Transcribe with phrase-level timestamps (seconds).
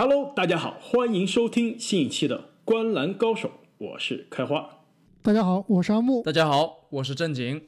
[0.00, 3.48] Hello，大家好，欢迎收听新一期的《观篮高手》，
[3.78, 4.84] 我是开花。
[5.22, 6.22] 大家好，我是阿木。
[6.22, 7.62] 大家好，我是正经。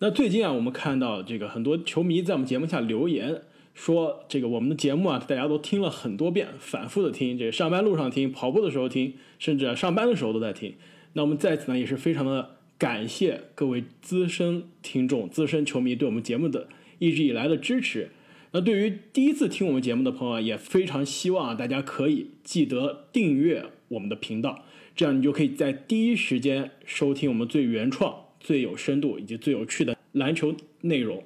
[0.00, 10.74] 那最近啊，我们看到这个很多球迷在我们节目下留言，说这个我们的节目啊，大家都听了很多遍，反复的听，这个上班路上听，跑步的时候听，甚至上班的时候都在听。
[11.12, 16.66] 那我们在此呢，也是非常的感谢各位资深听众、资深球迷对我们节目的
[16.98, 18.10] 一直以来的支持。
[18.52, 24.64] 那对于第一次听我们节目的朋友，也非常希望啊大家可以记得订阅我们的频道，
[24.94, 28.26] 这样你就可以在第一时间收听我们最原创。
[28.38, 31.24] 最有深度以及最有趣的篮球内容。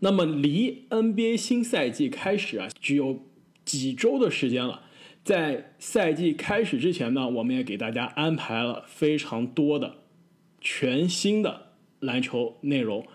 [0.00, 3.26] 那么离 NBA 新赛季开始啊，只有
[3.66, 4.84] 几周的时间了。
[5.22, 9.96] 在赛季开始之前呢，我们也给大家安排了非常多的
[10.62, 13.06] 全新的篮球内容，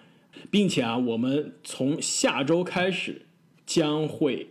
[0.49, 3.23] 并且啊，我们从下周开始
[3.65, 4.49] 将会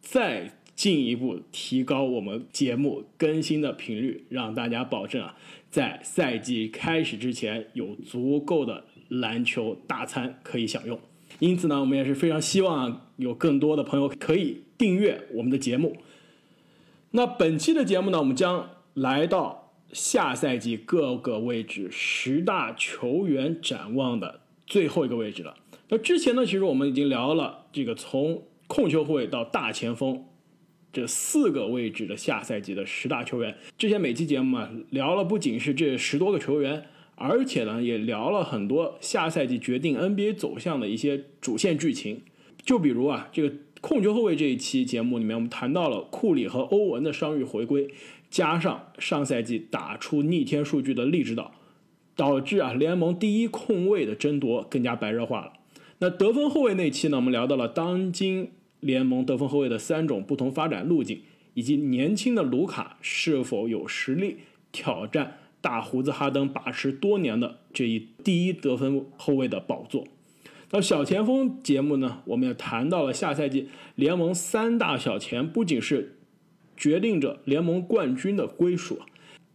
[0.00, 0.54] 再。
[0.78, 5.34] 进一步提高我们节目更新的频率，让大家保证啊，
[5.68, 10.96] 在赛季开始之前有足够的篮球大餐可以享用。
[11.40, 15.96] 因此呢，我们也是非常希望有更多的朋友可以订阅我们的节目。
[17.10, 25.56] 那本期的节目呢，我们将来到下赛季各个位置十大球员展望的最后一个位置了。
[25.88, 30.24] 那之前呢，其实我们已经聊了这个从控球后卫到大前锋。
[30.90, 42.22] 这四个位置的下赛季的十大球员，之前每期节目啊聊了不仅是这十多个球员，而且呢也聊了很多下赛季决定 NBA 走向的一些主线剧情。
[42.64, 47.88] 就比如啊，这个控球后卫这一期节目里面，我们谈到了库里和欧文的伤愈回归，
[48.30, 51.52] 加上上赛季打出逆天数据的利指导，
[52.18, 55.54] 导致啊联盟第一控卫的争夺更加白热化了。
[56.00, 58.50] 那得分后卫那期呢，我们聊到了当今。
[58.80, 61.20] 联盟得分后卫的三种不同发展路径，
[61.54, 64.36] 以及年轻的卢卡是否有实力
[64.70, 70.06] 挑战大胡子哈登把持多年的这一第一得分后卫的宝座。
[70.70, 76.16] 那小前锋节目呢，我们也谈到了下赛季联盟三大小前不仅是
[76.76, 79.00] 决定着联盟冠军的归属，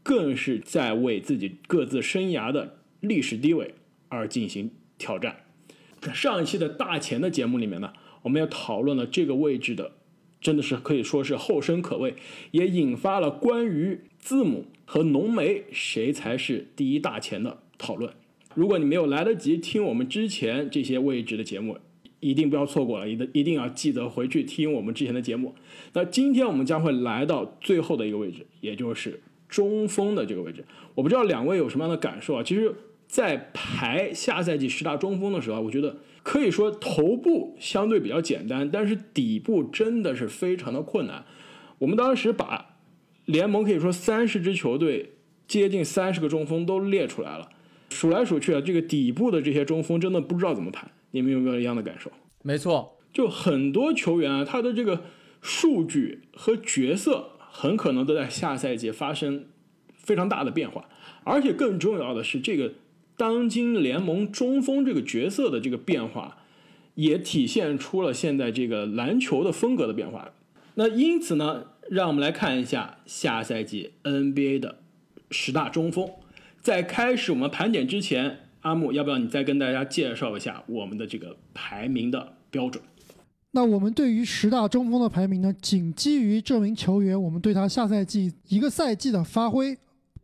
[0.03, 3.73] 更是在为自己各自生涯的历史地位
[4.09, 4.69] 而进行
[4.99, 5.37] 挑战。
[6.13, 7.93] 上一期的大前的节目里面呢。
[8.23, 9.91] 我们也讨论了这个位置的，
[10.39, 12.15] 真的是可以说是后生可畏，
[12.51, 18.13] 也引发了关于字母和浓眉谁才是第一大前的讨论。
[18.55, 21.77] 如果你没有来得及听我们之前这些位置的节目，
[22.21, 25.53] 一定不要错过了，一定一定要记得回去听我们之前的节目。
[25.91, 29.21] 那今天我们将会来到最后的一个位置，也就是
[29.53, 30.65] 中锋的这个位置。
[30.95, 32.43] 我不知道两位有什么样的感受啊？
[32.43, 32.73] 其实，
[33.07, 35.97] 在排下赛季十大中锋的时候，我觉得。
[36.23, 41.25] 可以说头部相对比较简单，但是底部真的是非常的困难。
[41.79, 42.77] 我们当时把
[43.25, 45.15] 联盟可以说三十支球队
[45.49, 47.49] 接近三十个中锋都列出来了，
[47.89, 50.89] 数来数去啊，这个底部的这些中锋真的不知道怎么排。
[51.11, 52.09] 你们有没有一样的感受？
[52.41, 55.03] 没错，就很多球员啊，他的这个
[55.41, 59.45] 数据和角色很可能都在下赛季发生
[59.93, 60.89] 非常大的变化，
[61.23, 62.73] 而且更重要的是这个。
[63.15, 66.37] 当今联盟中锋这个角色的这个变化，
[66.95, 70.31] 也体现出了现在这个篮球的风格的变化。
[70.73, 74.79] 那因此呢，让我们来看一下下赛季 NBA 的
[75.29, 76.09] 十大中锋。
[76.59, 82.83] 在开始我们盘点之前，阿木，要不要你再跟大家介绍一下我们的这个排名的标准？
[83.55, 89.77] 那我们对于十大中锋的排名呢，仅基于这名球员，我们对他下赛季一个赛季的发挥，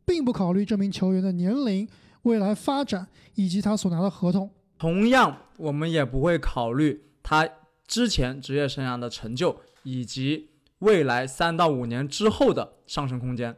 [0.05, 1.87] 并不考虑这名球员的年龄。
[2.23, 7.47] 未来发展以及他所拿的合同，同样我们也不会考虑他
[7.87, 13.55] 之前职业生涯的成就以及未来三到五年之后的上升空间。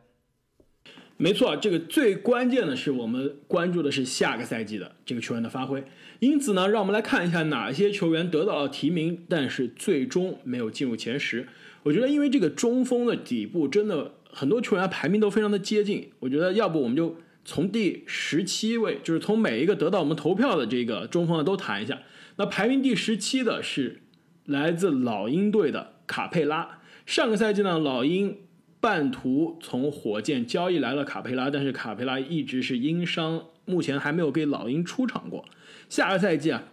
[1.17, 5.83] 没错，这个最关键的是我们关注的是下个赛季的这个球员的发挥。
[6.21, 11.47] 因此呢，让我们来看一下哪些球员得到了提名，但是最终没有进入前十。
[11.83, 17.17] 我觉得，因为这个中锋的底部真的很多球员排名都非常的接近，我觉得要不我们就。
[17.43, 21.99] 从第十七位，就是从每一个得到我们投票的这个中锋的都谈一下。
[22.35, 24.03] 那排名第十七的是
[24.45, 26.81] 来自老鹰队的卡佩拉。
[27.07, 28.37] 上个赛季呢，老鹰
[28.81, 35.45] 半途从火箭交易来了卡佩拉，但是卡佩拉一直是因伤，目前还没有给老鹰出场过。
[35.87, 36.63] 下个赛季啊，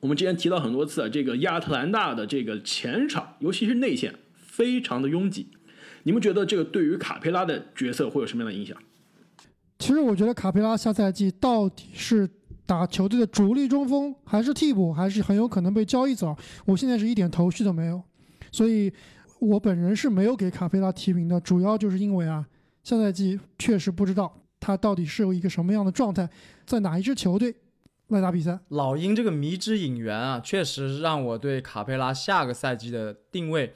[0.00, 5.48] 我们之前提到很多次啊，这个亚特兰大的这个前场，尤其是内线，非常的拥挤。
[6.04, 8.76] 你们觉得这个对于卡佩拉的角色会有什么样的影响？
[9.78, 12.28] 其实我觉得卡佩拉下赛季到底是
[12.64, 16.34] 打球队的主力中锋，还是替补，还是很有可能被交易走。
[16.64, 18.02] 我现在是一点头绪都没有。
[18.50, 18.92] 所以
[19.42, 22.46] 我本人是没有给卡佩拉提名的，主要就是因为啊，
[22.84, 26.30] 下赛季确实不知道他到底是有一个什么样的状态，
[26.64, 27.52] 在哪一支球队
[28.06, 28.60] 来打比赛。
[28.68, 33.74] 老鹰这个迷之引援啊，确实让我对卡佩拉下个赛季的定位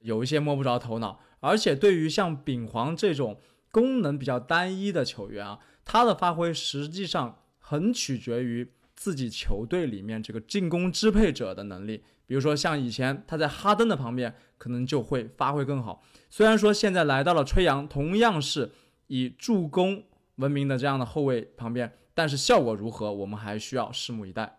[0.00, 1.18] 有一些摸不着头脑。
[1.40, 3.38] 而且对于像丙皇这种
[3.70, 12.02] 功能比较单一的球员啊，他的发挥实际上很取决于自己球队里面这个进攻支配者的能力。
[12.26, 16.02] 比如说像以前他在哈登的旁边，可能就会发挥更好。
[16.28, 18.72] 虽然说现在来到了吹杨，同样是
[19.06, 20.02] 以助攻
[20.36, 24.58] 闻名的这样的后卫旁边，但是效果如何，我们还需要拭目以待。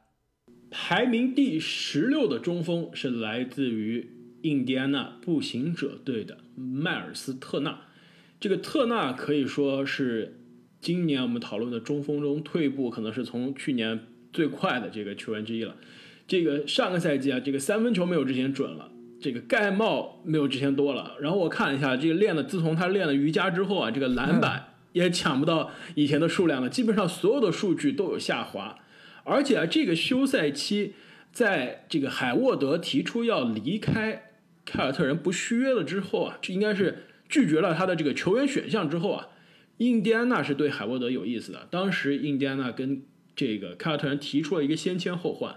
[0.70, 4.12] 排名第十六的中锋是来自于
[4.42, 7.82] 印第安纳步行者队的迈尔斯特纳。
[8.40, 10.42] 这个特纳可以说是
[10.80, 15.76] 今年我们讨论的中锋中退步可能是从去年最快的这个球员之一了。
[16.28, 18.92] 这个上个赛季啊，这个三分球没有之前准了，
[19.22, 21.16] 这个盖帽没有之前多了。
[21.22, 28.78] 然后我看了一下，这个练了，自从他练了瑜伽之后啊，这个篮板也抢不到以前的数量了，基本上所有的数据都有下滑。
[29.24, 30.94] 而且啊，这个休赛期，
[31.32, 34.32] 在这个海沃德提出要离开
[34.66, 39.30] 凯尔特人不续约了之后啊，这应该是拒绝了他的这个球员选项之后啊，
[39.78, 41.68] 印第安纳是对海沃德有意思的。
[41.72, 43.04] 当时印第安纳跟
[43.34, 45.56] 这个凯尔特人提出了一个先签后换。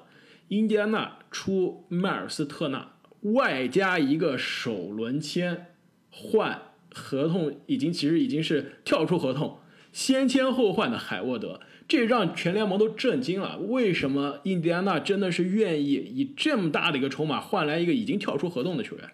[0.51, 5.67] 印第安纳出迈尔斯特纳，外加一个首轮签
[6.11, 6.61] 换
[6.93, 9.59] 合同，已经其实已经是跳出合同，
[9.93, 13.59] 先签后换的海沃德，这让全联盟都震惊了。
[13.59, 19.09] 为什么印第安纳真的是愿意以这么大的一个筹码换来一个已经跳出合同的球员？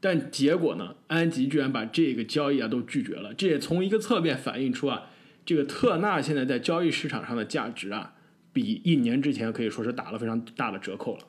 [0.00, 3.34] 但结果呢，安吉居然把这个交易啊都拒绝了。
[3.34, 5.10] 这也从一个侧面反映出啊，
[5.44, 8.14] 这个特纳现在在交易市场上的价值啊。
[8.56, 11.20] 比一年之前可以说是打了非常大的折扣了。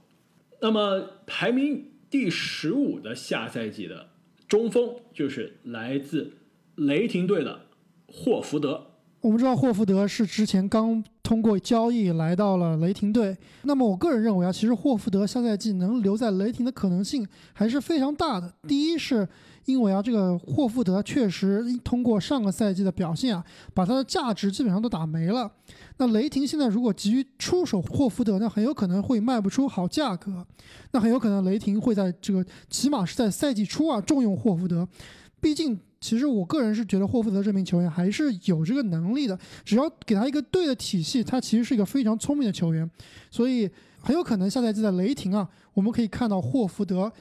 [0.61, 4.11] 那么排名第十五的下赛季的
[4.47, 6.37] 中锋就是来自
[6.75, 7.63] 雷霆队的
[8.07, 8.91] 霍福德。
[9.19, 13.35] 我们知道霍福德是之前刚通过交易来到了雷霆队。
[13.63, 18.53] 那么我个人认为啊，其实霍福德下赛季能留在雷霆的可能性还是非常大的。
[18.65, 19.27] 第一是。
[19.67, 23.43] 因为啊，这个霍福德确实通过上个赛季的表现啊，
[23.73, 25.51] 把他的价值基本上都打没了。
[25.97, 30.47] 那雷霆现在如果急于出手霍福德，那很有可能会卖不出好价格。
[30.91, 34.87] 那很有可能雷霆会在这个起码是在赛季初啊重用霍福德。
[35.41, 42.89] 毕竟，其实我个人是觉得霍福德这名球员还是有这个能力的，只要给他一个对的体系，他其实是一个非常聪明的球员。
[43.29, 47.11] 所以很有可能下赛季在雷霆啊，我们可以看到霍福德。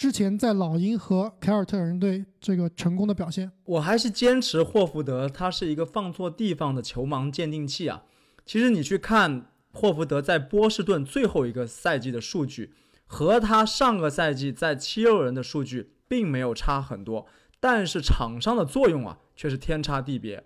[0.00, 8.04] 之前在老鹰和凯尔特人队这个成功的表现，我还是坚持霍福德他是一个放错地方的球盲鉴定器啊。
[8.46, 12.72] 其实你去看霍福德在波士顿最后一个赛季的数据，
[13.04, 17.26] 和他上个赛季在七六人的数据并没有差很多，
[17.60, 20.42] 但是场上的作用啊却是天差地别。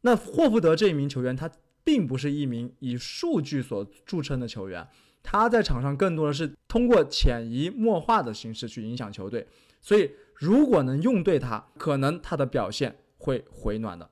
[0.00, 1.48] 那霍福德这一名球员，他
[1.84, 4.88] 并不是一名以数据所著称的球员。
[5.22, 9.46] 他在场上更多的是通过潜移默化的形式去影响球队，
[9.80, 14.10] 所以如果能用对他，可能他的表现会回暖的。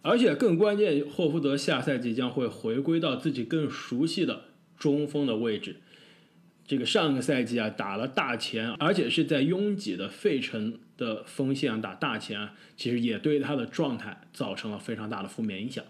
[0.00, 4.44] 而且更关键，霍福德下赛季将会回归到自己更熟悉的
[4.76, 5.76] 中锋的位置。
[6.64, 15.84] 这个上个赛季啊打了大前，而且是在拥挤的费城的锋线打大前啊，其实也对他的状态造成了非常大的负面影响。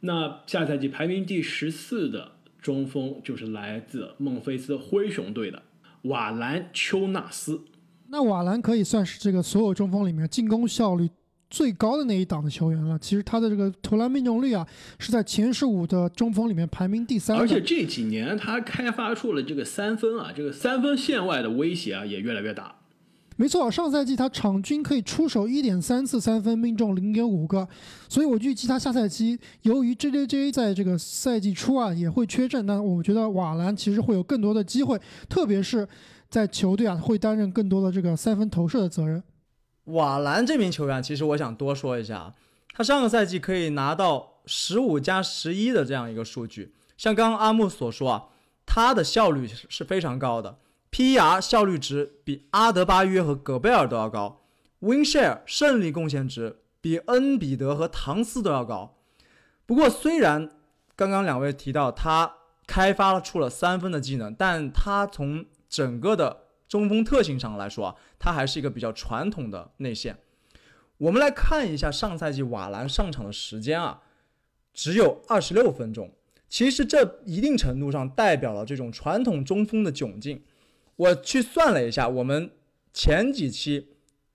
[0.00, 2.32] 那下赛季排名第十四的。
[2.60, 5.62] 中锋就是来自孟菲斯灰熊队的
[6.02, 7.62] 瓦兰丘纳斯。
[8.08, 11.08] 那瓦兰可以算是这个所有中锋里面进攻效率
[11.48, 12.98] 最高的那一档的球员了。
[12.98, 14.66] 其实他的这个投篮命中率啊，
[14.98, 17.36] 是在前十五的中锋里面排名第三。
[17.36, 22.79] 而且这几年他开发出了这个三分啊，这个三分线外的威胁啊也越来越大。
[23.40, 27.66] 没错，上赛季他场均可以出手一点三次三分，命中零点五个，
[28.06, 35.88] 所以我预计他下赛季由于 J J J 在这个赛季初啊也会缺阵，那我觉得瓦兰其实会有更多的机会，特别是
[36.28, 39.22] 在球队啊会担任更多的这个三分投射的责任。
[39.84, 42.34] 瓦兰这名球员，其实我想多说一下，
[42.74, 48.24] 他上个赛季可以拿到十五加十一的这样一个数据，像刚刚阿木所说啊，
[48.66, 50.58] 他的效率是非常高的。
[50.92, 54.42] PER 效率值比阿德巴约和戈贝尔都要高
[54.80, 58.98] ，Win-share 胜利贡献值比恩比德和唐斯都要高。
[59.66, 60.50] 不过，虽然
[60.96, 62.34] 刚刚两位提到他
[62.66, 70.18] 开发出了三分的技能，但他从整个的中锋特性上来说啊，他还是一个比较传统的内线。
[70.98, 74.02] 我们来看一下上赛季瓦兰上场的时间啊，
[74.74, 76.12] 只有二十六分钟。
[76.48, 80.42] 其实这一定程度上代表了这种传统中锋的窘境。
[81.00, 82.50] 我去算了一下，我们
[82.92, 83.88] 前几期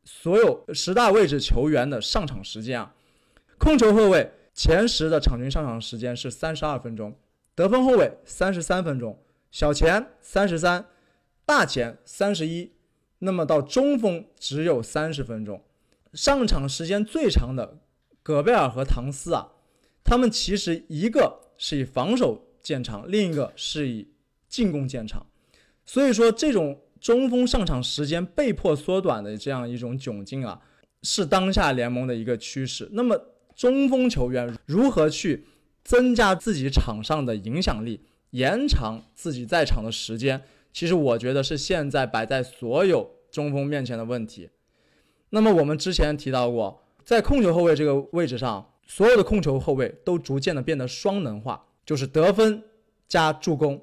[0.04, 2.96] 所有十大位置球员的上场时间啊，
[3.60, 7.16] 控球后卫前十的场均上场时间是三十二分钟，
[7.54, 10.88] 得分后卫三十三分钟，小前三十三，
[11.46, 12.72] 大前三十一，
[13.20, 15.64] 那么到中锋只有三十分钟，
[16.14, 17.78] 上场时间最长的
[18.24, 19.52] 戈贝尔和唐斯啊，
[20.04, 24.10] 他们其实一个是以防守见长，另一个是以
[24.50, 25.28] 进攻见长，
[25.86, 26.80] 所以说这种。
[27.02, 30.60] 中锋上场时间被迫缩短的这样一种窘境啊，
[31.04, 32.90] 是当下联盟的一个趋势。
[32.94, 33.16] 那么，
[33.56, 35.46] 中锋球员如何去
[35.84, 38.02] 增加自己场上的影响力，
[38.32, 40.42] 延长自己在场的时间？
[40.74, 44.50] 其实我觉得是现在摆在所有中锋面前的问题。
[45.30, 52.64] 那么我们之前提到过，在控球后卫这个位置上，所有的控球后卫都逐渐的变得双能化，就是得分
[53.08, 53.80] 加助攻。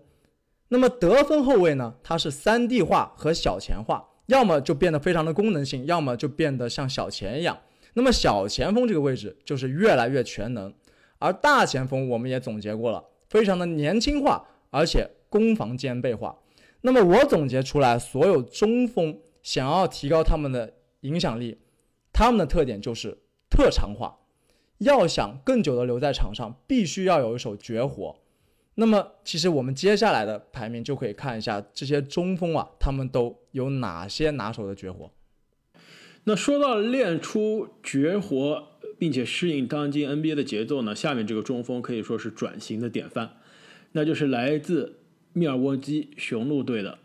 [0.72, 1.94] 那么得分后卫呢？
[2.02, 7.58] 它是三 D 化和小前化，要么就变得非常的功能性，要么就变得像小前一样。
[7.92, 10.72] 那么小前锋这个位置就是越来越全能，
[11.18, 16.34] 而大前锋我们也总结过了，非常的年轻化，而且攻防兼备化。
[16.80, 21.58] 那么我总结出来，所有中锋想要提高他们的影响力，
[22.14, 23.18] 他们的特点就是
[23.50, 24.20] 特长化。
[24.78, 28.16] 要想更久的留在场上，必须要有一手绝活。
[28.74, 35.10] 那么，其实我们接下来的排名就可以看一下这些中锋啊，他们都有哪些拿手的绝活。
[36.24, 43.36] 那说到练出绝活，并且适应当今 NBA 的节奏呢，下面这个中锋可以说是转型的典范，
[43.92, 45.00] 那就是来自
[45.34, 46.98] 密尔沃基雄鹿队的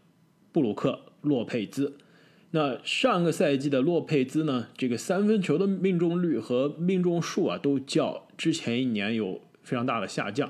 [0.54, 1.98] 布鲁克洛佩兹。
[2.52, 10.50] 那上个赛季的洛佩兹呢，这个三分球的命中率和命中数啊，都较之前一年有非常大的下降。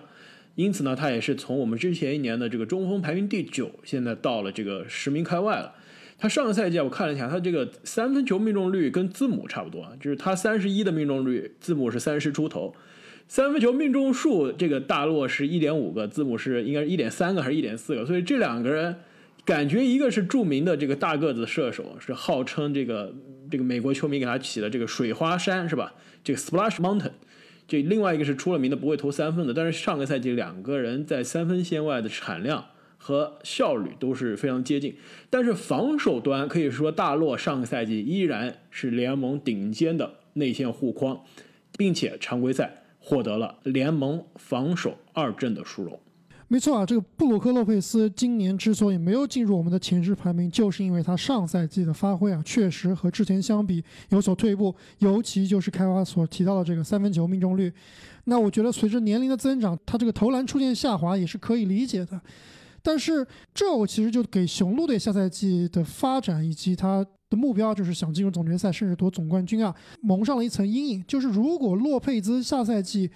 [0.57, 5.71] 因此呢，他也是从我们之前一年的这个中锋排名第九，现在到了这个十名开外了。
[6.17, 12.73] 他上个赛季，我看了一下，他这个三分球命中率跟字母差不多，就是他三十一的命中率，字母是三十出头。
[13.27, 18.03] 三分球命中数这个大洛是一点五个，字母是应该是一点三个还是一点四个？
[18.03, 18.95] 所以这两个人
[19.45, 23.13] 感觉一个是著名的这个大个子射手，是号称这个
[23.51, 25.93] 这个美国球迷给他起的这个水花山是吧？
[26.23, 27.11] 这个 Splash Mountain。
[27.67, 32.65] 这另外一个是出了名的不会投三分的，但是上个赛季两个人在三分线外的产量
[32.97, 34.95] 和效率都是非常接近。
[35.29, 41.23] 但是防守端可以说大洛上个赛季依然是联盟顶尖的内线护框，
[41.77, 45.99] 并且常规赛获得了联盟防守二阵的殊荣。
[46.49, 57.69] 没错啊，这个布鲁克洛佩斯今年之所以没有进入我们的前十排名，就是因为他上赛季的发挥啊，确实和之前相比有所退步，尤其就是开发所提到的这个三分球命中率。
[58.23, 62.19] 那我觉得随着年龄的增长，他这个投篮出现下滑也是可以理解的。
[62.81, 71.03] 但是这我其实就给雄鹿队下赛季的发展以及他的目标，就是想进入总决赛甚至夺总冠军啊，蒙上了一层阴影。
[71.05, 73.11] 就是如果洛佩兹下赛季，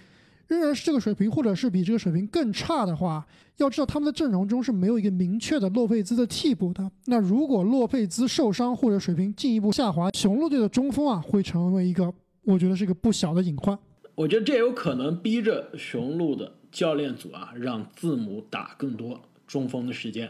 [0.52, 6.92] 仍然是这个水平，或者是比这个水平更差的话，要知道他们的阵容中是没有一个明确的洛佩兹的替补的。
[7.06, 13.80] 那如果洛佩兹受伤或者水平进一步下滑，雄鹿队的中锋啊会成为一个，我觉得是一个不小的隐患。
[14.16, 20.30] 我觉得这有可能逼着雄鹿的教练组啊，让字母打更多中锋的时间。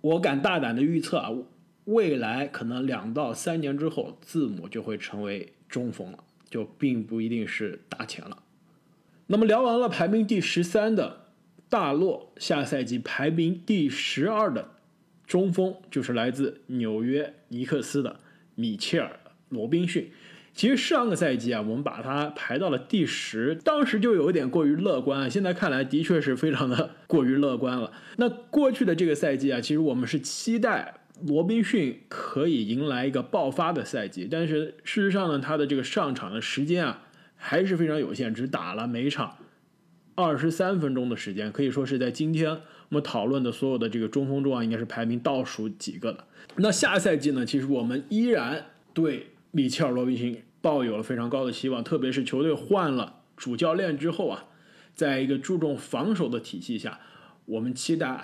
[0.00, 1.30] 我敢大胆的预测啊，
[1.84, 8.38] 未来可能两到三年之后，字母就会成为中锋了，就并不一定是大前了。
[9.32, 11.26] 那么聊完了排名第十三的
[11.68, 14.70] 大洛，下赛季排名第十二的
[15.24, 18.18] 中锋就是来自纽约尼克斯的
[18.56, 19.20] 米切尔·
[19.50, 20.10] 罗宾逊。
[20.52, 25.30] 其实上个赛季啊，我们把他排到了第十，当时就有一点过于乐观。
[25.30, 27.92] 现在看来，的确是非常的过于乐观了。
[28.16, 37.04] 那过去的这个赛季啊，其实我们是期待罗宾逊可以迎来一个爆发的赛季，但是事实上呢，他的这个上场的时间啊。
[37.42, 39.38] 还是非常有限，只打了每场
[40.14, 46.26] 二十三分钟的时间，可以说是在今天我们讨论的所有的这个中锋中啊，应该是排名倒数几个的。
[46.56, 54.44] 那下赛季呢，其实我们依然对米切尔·罗宾逊抱有了非常高的希望，特别是球队换了主教练之后啊，
[54.94, 57.00] 在一个注重防守的体系下，
[57.46, 58.22] 我们期待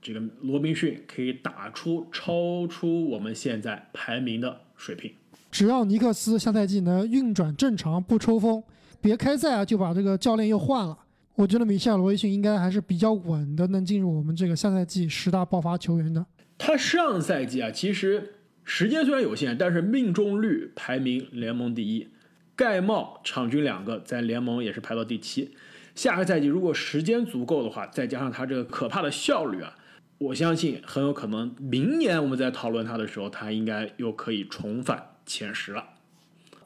[0.00, 5.12] 这个罗宾逊可以打出超出我们现在排名的水平。
[5.54, 8.60] 只要尼克斯下赛季能运转正常，不抽风，
[9.00, 10.98] 别开赛啊就把这个教练又换了。
[11.36, 16.26] 我觉得米切尔·罗伊逊应该还是比较稳的，能进入我们这个下赛季十大爆发球员的。
[16.58, 18.34] 他上赛季啊，其实
[18.64, 22.08] 时间虽然有限，但是命中率排名联盟第一，
[22.56, 25.54] 盖帽场均两个，在联盟也是排到第七。
[25.94, 29.76] 下个赛季如果时间足够的话，再加上他这个可怕的效率啊，
[30.18, 35.90] 我相信很有可能明年我们在讨论他的时候，他应该又可以重返前十了。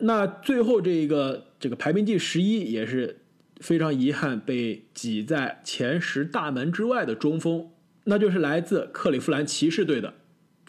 [0.01, 3.21] 那最后这一个这个排名第十一也是
[3.61, 7.71] 非常遗憾被挤在前十大门之外的中锋，
[8.05, 10.15] 那就是来自克利夫兰骑士队的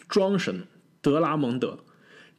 [0.08, 0.66] 庄神
[1.00, 1.78] 德拉蒙德。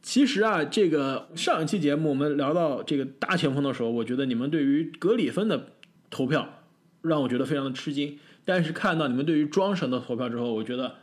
[0.02, 5.68] 其实啊，这个上一期节目我们聊到这个大前锋的时候，我觉得你们对于格里芬的
[6.10, 6.64] 投票
[7.00, 8.18] 让我觉得非常的吃惊。
[8.44, 10.96] 但是看到你们对于庄神的投票之后，我觉得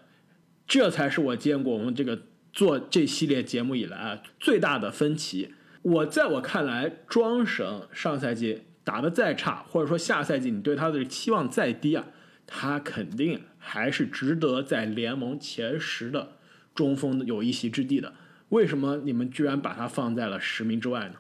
[0.68, 2.20] 这才是我见过我们这个
[2.51, 5.53] 做这系列节目以来啊最大的分歧。
[5.82, 12.08] 我在我看来，庄神上赛季打得再差，或者说下赛季你对他的期望再低啊，
[12.46, 16.38] 他肯定还是值得在联盟前十的
[16.75, 18.13] 中锋有一席之地的。
[18.50, 21.15] 为什么你们居然把他放在了十名之外呢？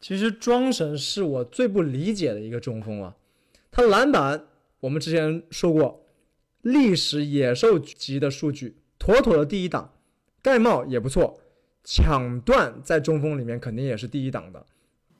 [0.00, 3.14] 其实庄神是我最不理解的一个中锋啊，
[3.70, 4.46] 他篮板
[4.80, 6.06] 我们之前说过，
[6.62, 9.92] 历史野兽级的数据，妥妥的第一档，
[10.42, 11.40] 盖帽也不错，
[11.84, 14.66] 抢断在中锋里面肯定也是第一档的。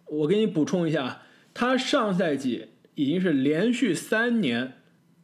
[0.07, 1.23] 我给你补充一下，
[1.55, 4.75] 他上赛季已经是连续三年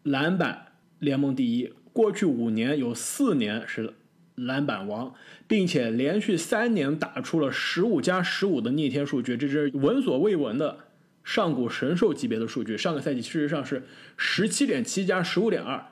[0.05, 3.95] 篮板联盟第一，过去五年有四年是。
[4.41, 5.13] 篮板王，
[5.49, 10.79] 并且连续三年打出了十五加十五的逆天数据，这是闻所未闻的
[11.25, 12.79] 上古神兽级别的数据。
[12.79, 13.83] 上个赛季事实上是
[14.17, 15.87] 十七点七加十五点二，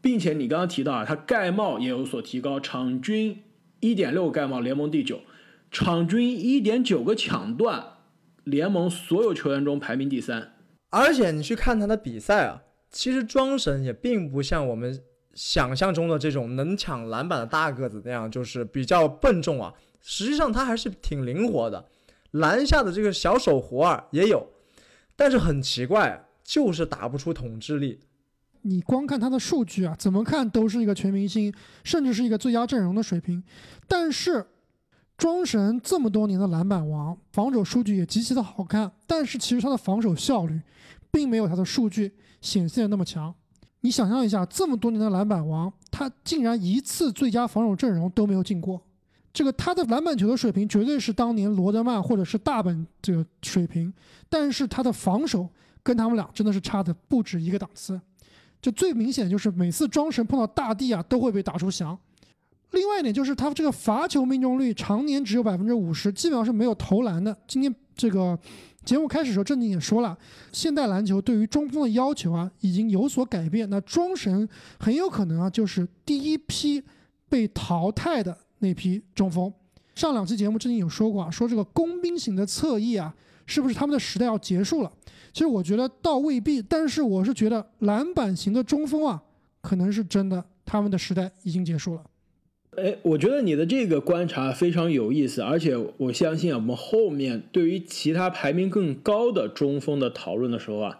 [0.00, 3.42] 并且你刚刚提到啊，他盖帽也有所提高，场均
[3.80, 5.20] 一点六盖帽，联盟第九，
[5.70, 7.94] 场均一点九个抢断，
[8.44, 10.54] 联盟所有球员中排名第三。
[10.90, 15.02] 而且你去看他的比赛啊，其实庄神也并不像我们。
[15.32, 19.72] 想象中的这种能抢篮板的大个子那样，就是比较笨重啊。
[20.00, 21.86] 实际上他还是挺灵活的，
[22.32, 24.50] 篮下的这个小手活儿也有，
[25.14, 28.00] 但是很奇怪，就是打不出统治力。
[28.62, 31.52] 你光看他的数据啊，怎么看都是一个全明星，
[31.84, 33.42] 甚至是一个最佳阵容的水平。
[33.88, 34.46] 但是
[35.16, 40.60] 庄神这么多年的篮板王，防守数据也极其的好看，但是其实他的防守效率，
[41.10, 43.34] 并没有他的数据显现的那么强。
[43.82, 48.80] 你想象一下，这么多年的篮板王，他竟然一次最佳防守阵容都没有进过。
[49.32, 53.92] 这个他的篮板球的水平绝对是当年罗德曼或者是大本这个水平，
[54.28, 55.48] 但是他的防守
[55.82, 58.00] 跟他们俩真的是差的不止一个档次。
[58.60, 61.98] 就最明显就是每次庄神碰到大地啊，都会被打出翔。
[62.70, 67.36] 另外一点就是他这个罚球命中率常年只有百分之五十，基本上是没有投篮的。
[67.46, 68.38] 今天这个。
[68.82, 70.16] 节目开始的时候，正经也说了，
[70.52, 73.68] 现代篮球对于中锋的要求啊，已经有所改变。
[73.68, 76.82] 那庄神很有可能啊，就是第一批
[77.28, 79.52] 被淘汰的那批中锋。
[79.94, 84.90] 上两期节目正经有说过啊，说这个工兵型的侧翼啊，是不是他们的时代要结束了？
[85.32, 89.22] 其实我觉得倒未必，但是我是觉得篮板型的中锋啊，
[89.60, 92.04] 可能是真的，他们的时代已经结束了。
[92.76, 100.98] 哎，我觉得你的这个观察非常有意思，而且我相信啊，我们后面对于其他排名更高的中锋的讨论的时候啊，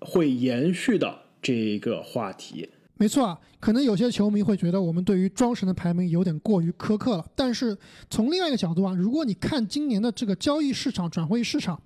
[0.00, 2.70] 会延续到这个话题。
[2.96, 7.76] 没错啊，可能有些球迷会觉得我们对于庄神的排名有点过于苛刻了，但是
[8.08, 11.80] 从另外一个角度啊，如果你看今年的这个交易市场、转会市场，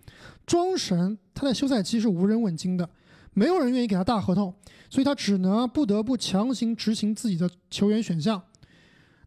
[0.46, 2.88] 庄神他在休赛期是无人问津的，
[3.32, 4.54] 没有人愿意给他大合同，
[4.90, 8.42] 所以他只能不得不强行执行自己的球员选项。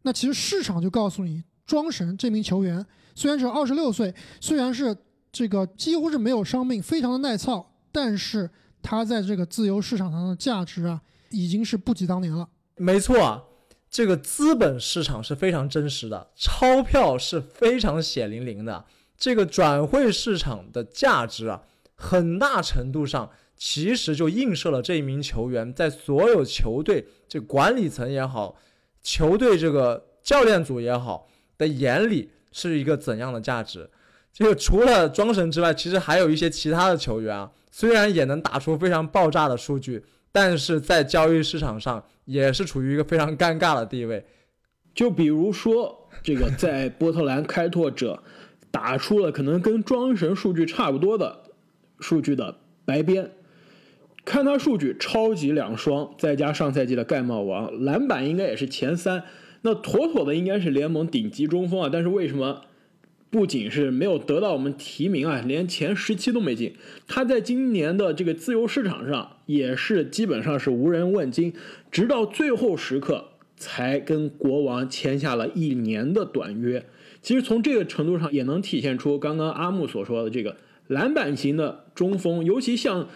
[0.03, 4.95] 那其实市场就告诉你，庄神这名球员虽然只有二十六岁，虽然是
[5.31, 8.49] 这个几乎是没有伤病，非常的耐操，但是
[8.83, 12.47] 他在这个自由市场上的价值啊，已经是不及当年了。
[12.77, 13.43] 没错啊，
[13.89, 18.85] 这个资本市场是非常真实的，钞票是非常血淋淋的。
[19.17, 21.63] 这个转会市场的价值啊，
[21.95, 28.57] 很大程度上其实就映射了这一名球员在所有球队这管理层也好。
[29.03, 33.89] 球队这个教练组也好的眼里是一个怎样的价值？
[34.33, 44.25] 这个除了庄神之外，其实还有一些其他的球员啊，虽然也能打出非常爆炸的数据，但是在交易市场上也是处于一个非常尴尬的地位。
[44.93, 48.21] 就比如说这个在波特兰开拓者
[48.69, 51.43] 打出了可能跟庄神数据差不多的
[51.99, 53.31] 数据的白边。
[54.23, 59.23] 看他数据，超级两双，再加上赛季的盖帽王，篮板应该也是前三，
[59.63, 61.89] 那妥妥的应该是联盟顶级中锋啊！
[61.91, 62.61] 但是为什么
[63.31, 66.75] 不仅是没有得到我们提名啊，连前十七都没进？
[67.07, 71.51] 他在今年的这个自由市场上也是基本上是无人问津，
[71.89, 76.85] 直到最后时刻才跟国王签下了一年的短约。
[77.23, 83.07] 其实从这个程度上也能体现出刚刚阿木所说的这个篮板型的中锋，尤其像。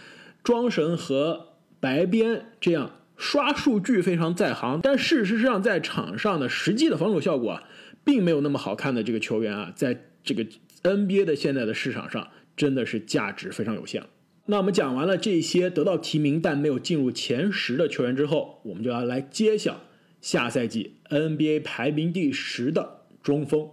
[0.44, 1.48] 庄神和
[1.80, 7.60] 白边这样刷数据非常在行，但事实上在场上的实际的防守效果，
[8.06, 10.46] 并没有那么好看的这个球员啊，在这个
[10.84, 14.04] NBA 的现在的市场上，真的是价值非常有限。
[14.46, 19.82] 那我们讲完了这些得到提名但没有进入前十的球员之后，我们就要来揭晓
[20.22, 23.72] 下赛季 NBA 排名第十的中锋，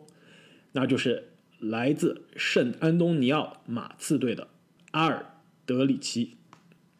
[0.72, 4.48] 那就是来自圣安东尼奥马刺队的
[4.92, 5.26] 阿尔
[5.66, 6.38] 德里奇。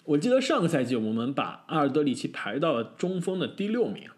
[0.05, 4.11] 我记得上个赛季我们把阿尔德里奇排到了中锋的第六名，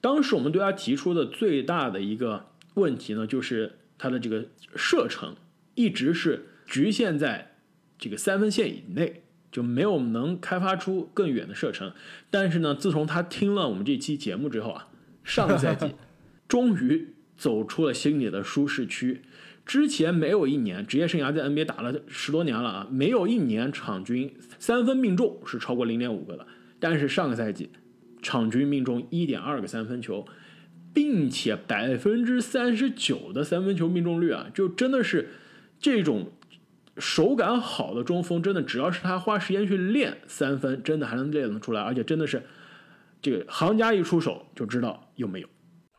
[0.00, 2.46] 当时我们对他提出的最大的一个
[2.76, 5.36] 问题呢，就是他的这个射程
[5.74, 7.52] 一直是局限在。
[7.98, 11.94] 这个三分线以内就没有能开发出更远的射程，
[12.30, 14.88] 但是呢，自从他听了我们这期节目之后啊，
[15.24, 15.94] 上个赛季
[16.46, 19.22] 终于走出了心里的舒适区。
[19.64, 26.46] 之前没有一年职业生涯在 NBA 打了十多年了啊，没有一年场均三分命中是超过零点五个的，
[26.78, 27.70] 但是上个赛季
[28.20, 30.26] 场均命中一点二个三分球，
[30.96, 35.28] 并且百分之三十九的三分球命中率啊，就真的是
[35.78, 36.32] 这种。
[36.98, 42.42] 手感好的中锋，真的只要是他花时间去练三分，真的还能练得出来，而且真的是
[43.20, 45.48] 这个行家一出手就知道有没有。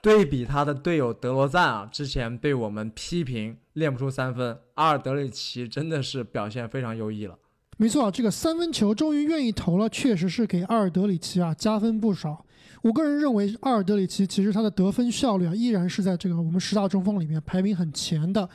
[0.02, 7.38] 对比他的队友德罗赞啊，之前被我们批评练不出三分，阿尔德里奇真的是表现非常优异了。
[7.78, 12.44] 没错，这个三分球终于愿意投了，确实是给阿尔德里奇啊加分不少。
[12.88, 18.48] 我个人认为，阿尔德里奇其实他的得分效率啊，依然是在这个我们十大中锋里面排名很前的。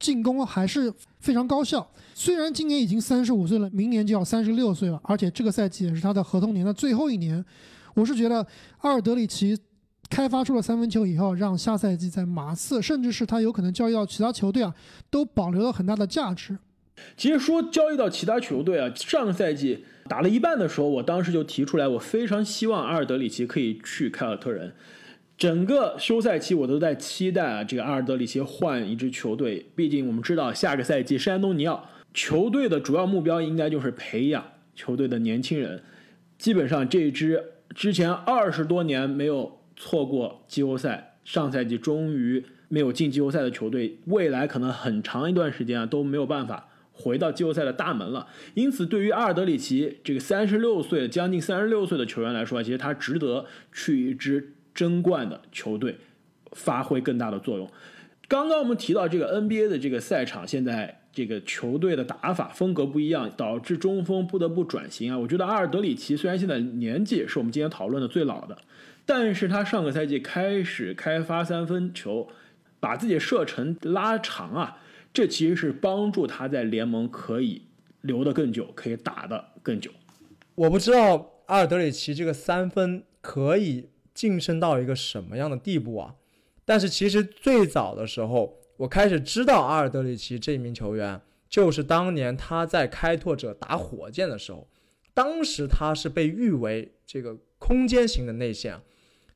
[0.00, 7.42] 进攻还是非常高效，虽然今年已经三十五岁了，明年就要三十六岁了，而且这个赛季也是他的合同年的最后一年。
[7.94, 8.46] 我是觉得
[8.78, 9.56] 阿尔德里奇
[10.10, 14.74] 开发出了三分球以后，让下赛季在马刺，甚至是他有可能交易到其他球队啊，
[15.10, 16.58] 都保留了很大的价值。
[17.16, 24.72] 其实说交易到其他球队啊，上个赛季打了一半的时候，我当时就提出来，我非常希望阿尔德里奇可以去凯尔特人。
[25.36, 29.66] 整个休赛期我都在期待啊，这个阿尔德里奇换一支球队。
[29.74, 34.44] 毕竟我们知道，下个赛季山东尼奥球队的主要目标应该就是培养
[34.76, 35.82] 球队的年轻人。
[36.38, 37.42] 基本上这支
[37.74, 48.26] 之前二十多年没有错过季后赛，上赛季终于没有进季后赛的球队，未来可能很长一段时间啊都没有办法回到季后赛的大门了。
[48.54, 54.52] 因此，对于阿尔德里奇这个三十六岁、将近三十六岁的球员来说，其实他值得去一支。
[54.74, 55.96] 争冠的球队
[56.50, 57.70] 发挥更大的作用。
[58.26, 65.16] 刚刚我们提到这个 NBA 的这个赛场，现在这个球队的打法风格不一样，导致中锋不得不转型啊。
[65.16, 68.58] 我觉得阿尔德里奇虽然现在年纪是我们今天讨论的最老的，
[69.06, 72.28] 但是他上个赛季开始开发三分球，
[72.80, 74.78] 把自己射程拉长啊，
[75.14, 77.62] 这其实是帮助他在联盟可以
[78.02, 79.90] 留得更久，可以打得更久。
[80.54, 83.88] 我不知道阿尔德里奇这个三分可以。
[84.14, 86.14] 晋升到一个什么样的地步啊？
[86.64, 94.68] 但是其实最早的时候，我开始知道阿尔德里奇这名球员，就是当年他在开拓者打火箭的时候，
[95.12, 98.80] 当时他是被誉为这个空间型的内线，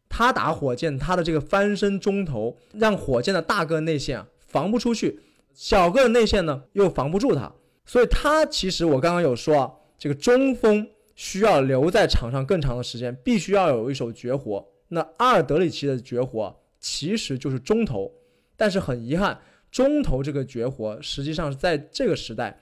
[0.08, 5.18] 他打火箭他的这个翻身中投，让火箭的大个内线防不出去，
[5.58, 7.52] 小个的内线呢又防不住他，
[7.84, 10.88] 所以他其实我刚刚有说啊，这个中锋。
[11.18, 14.64] 需要留在场上更长的时间，必须要有一手绝活。
[14.86, 18.08] 那阿尔德里奇的绝活其实就是中投，
[18.56, 19.36] 但是很遗憾，
[19.68, 22.60] 中投这个绝活实际上是在这个时代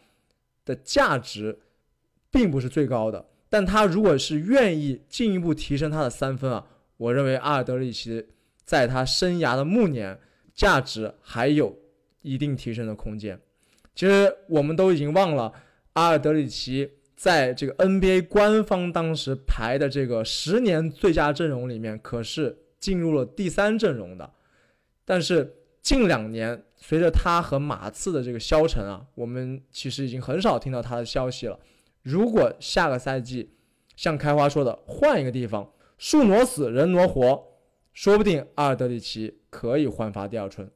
[0.64, 1.58] 的价值
[2.30, 3.26] 并不是最高的。
[3.50, 8.26] 但他如果是愿意进一步提升他的三分啊，我认为阿尔德里奇
[8.64, 10.18] 在他生涯的暮年
[10.54, 11.76] 价值还有
[12.26, 13.40] 一定提升的空间。
[13.94, 15.52] 其实我们都已经忘了
[15.94, 16.90] 阿尔德里奇。
[17.16, 24.30] 在这个 NBA 官方当时排的这个十年最佳阵容里面，可是进入了第三阵容的。
[25.02, 31.58] 但是近两年，随着他和马刺的这个消沉啊，我们其实已经很少听到他的消息了。
[32.02, 33.54] 如果下个赛季
[33.96, 37.44] 像开花说的换一个地方，树挪死人挪活，
[37.94, 40.70] 说不定阿尔德里奇可以焕发第二春。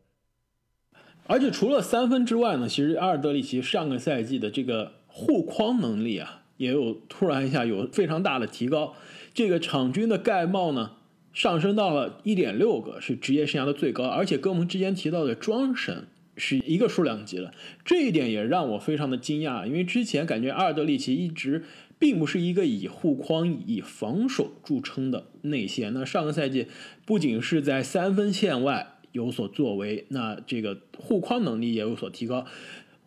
[1.31, 4.93] 而且除了三分之外呢，其实阿尔德里奇上个赛季的这个。
[5.13, 8.95] 护框能力啊，也有突然一下有非常大的提高。
[9.35, 10.93] 这个场均的盖帽呢，
[11.33, 14.05] 上升到了一点六个，是职业生涯的最高。
[14.05, 17.53] 而且跟我们之前提到的庄神是一个数量级了，
[17.85, 19.67] 这一点也让我非常的惊讶。
[19.67, 21.65] 因为之前感觉阿尔德里奇一直
[21.99, 25.93] 并不是一个以护框、以防守著称的内线。
[25.93, 26.69] 那上个赛季
[27.05, 32.45] 不仅是在三分线外有所作为，那这个护框能力也有所提高。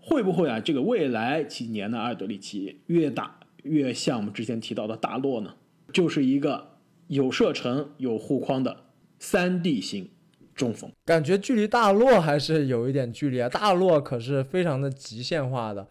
[0.06, 0.60] 会不会啊？
[0.60, 5.56] 这个未来几年的阿尔德里奇越打越像我们之前提到的大洛呢？
[5.94, 8.86] 就是一个有射程、有护框的
[9.18, 10.10] 三 D 型
[10.54, 10.92] 中锋。
[11.06, 15.88] 感觉距离大洛还是有一点距离啊，大洛可是非常的极限化的。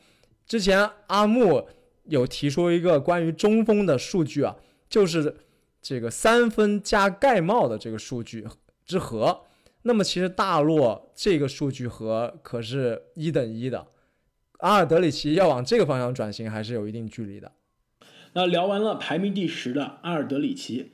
[0.47, 1.67] 之前阿木
[2.05, 4.55] 有提出一个关于中锋的数据啊，
[4.91, 5.35] 就是
[5.81, 8.47] 这个三分加盖帽的这个数据
[8.85, 9.45] 之和。
[9.85, 13.89] 那么其实大洛这个数据和可是一等一的，
[14.59, 17.51] 阿尔德里奇要往这个方向转型还是有一定距离的。
[18.35, 20.93] 那聊完了排名第十的阿尔德里奇，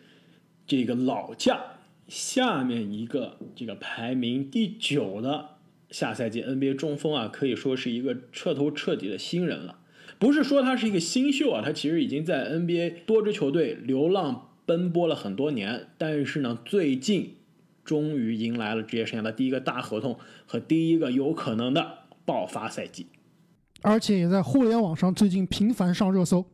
[0.67, 1.61] 这个老将，
[2.09, 5.57] 下面一个这个排名第九的
[5.91, 9.81] 下赛季 NBA 中锋啊，可以说是一个彻头彻底的新人了。
[10.19, 17.35] 不是说他是一个新秀啊，他其实已经在 NBA 多支球队流浪奔波了很多年，但是呢，最近。
[17.89, 23.07] 终于迎来了职业生涯的第一个大合同和第一个有可能的爆发赛季，
[23.81, 26.45] 而且也在互联网上最近频繁上热搜。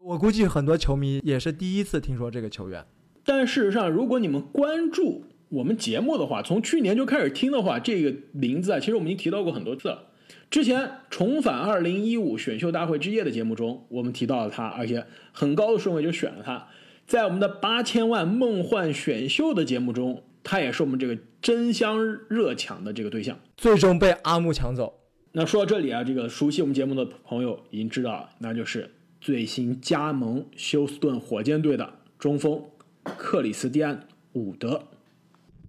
[0.00, 2.86] 我估计很多球迷也是第一次听说这个球员。
[3.24, 10.12] 但事实上，如果你们关注我们节目的话，从去年就开始听的话，这个名字啊，其实我们已经提到过很多次了。
[10.48, 16.68] 之前重返二零一五选秀大会之夜的节目中，我们提到了他，而且很高的顺位就选了他。
[17.04, 20.22] 在我们的八千万梦幻选秀的节目中。
[20.44, 25.00] 他也是我们这个争相热抢的这个对象，最终被阿木抢走。
[25.32, 28.88] 那说到这里啊，这个熟悉我们节目的朋友已经知道了，那就是
[29.20, 32.62] 最新加盟休斯顿火箭队的中锋
[33.02, 33.96] 克里斯蒂安·
[34.34, 34.80] 伍德。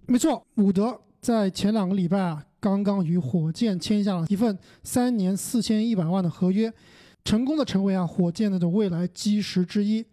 [0.06, 6.72] 没错，伍德在前两个礼拜啊，刚刚与火箭签下了一份三年四千一百万的合约，
[7.24, 10.04] 成功的成为啊火箭队的未来基石之一。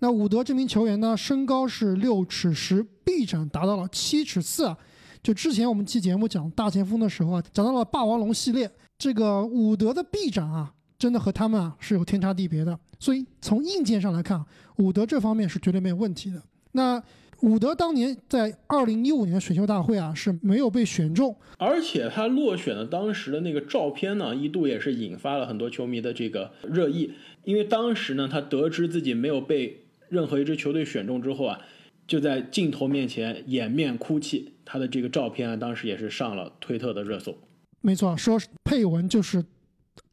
[0.00, 2.86] 那伍德这名球员呢，身高是六尺十，
[3.18, 4.78] 臂展达到了七尺四啊。
[5.20, 12.78] 就之前我们期节目讲大前锋的时候啊，讲到了霸王龙系列，这个伍德的臂展啊，真的和他们啊是有天差地别的。
[13.00, 14.44] 所以从硬件上来看，
[14.76, 16.40] 伍德这方面是绝对没有问题的。
[16.70, 17.02] 那
[17.40, 29.84] 伍德当年在二零一五年的选秀大会啊是没有被选中，而且他落选的当时的那个照片呢，一度也是引发了很多球迷的这个热议，因为当时呢，他得知自己没有被。
[30.10, 31.60] 任何一支球队选中之后啊，
[32.08, 34.54] 就在镜头面前掩面哭泣。
[34.64, 37.38] 他的这个照片啊，当时也是上了推特的热搜。
[37.80, 39.44] 没错，说配文就是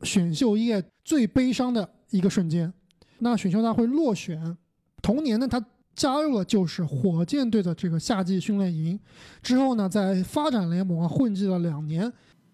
[0.03, 2.71] 选秀业最悲伤的一个瞬间。
[3.19, 4.55] 那选秀大会落选，
[5.01, 8.99] 同年呢，他加入了就是火箭队的这个夏季训练营。
[9.41, 12.12] 之后呢，在发展联盟混迹了两年，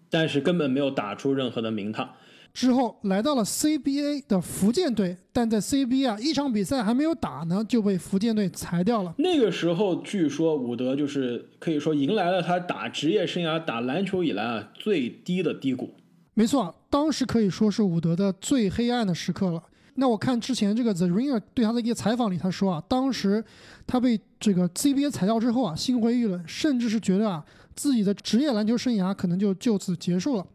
[0.08, 2.14] 但是根本没有打出任何的名堂。
[2.54, 9.14] 之后来到了 CBA 的福建队，但在 CBA 啊一场比赛还没有打呢，就被福建队裁掉了。
[9.16, 15.94] 那个时候，据说伍德就是可以说迎来了他打职业生涯、打篮球以来啊最低的低谷。
[16.34, 19.62] 没错，当时可以说是伍德的最黑暗的时刻了。
[19.94, 23.42] 那我看之前这个 The Ringer 对他的一个采访里，他说啊，当时
[23.86, 27.42] 他被这个 CBA 裁掉之后啊，心灰意冷，甚至是觉得啊
[27.74, 30.46] 自己的职业篮球生涯可能就就此结束了。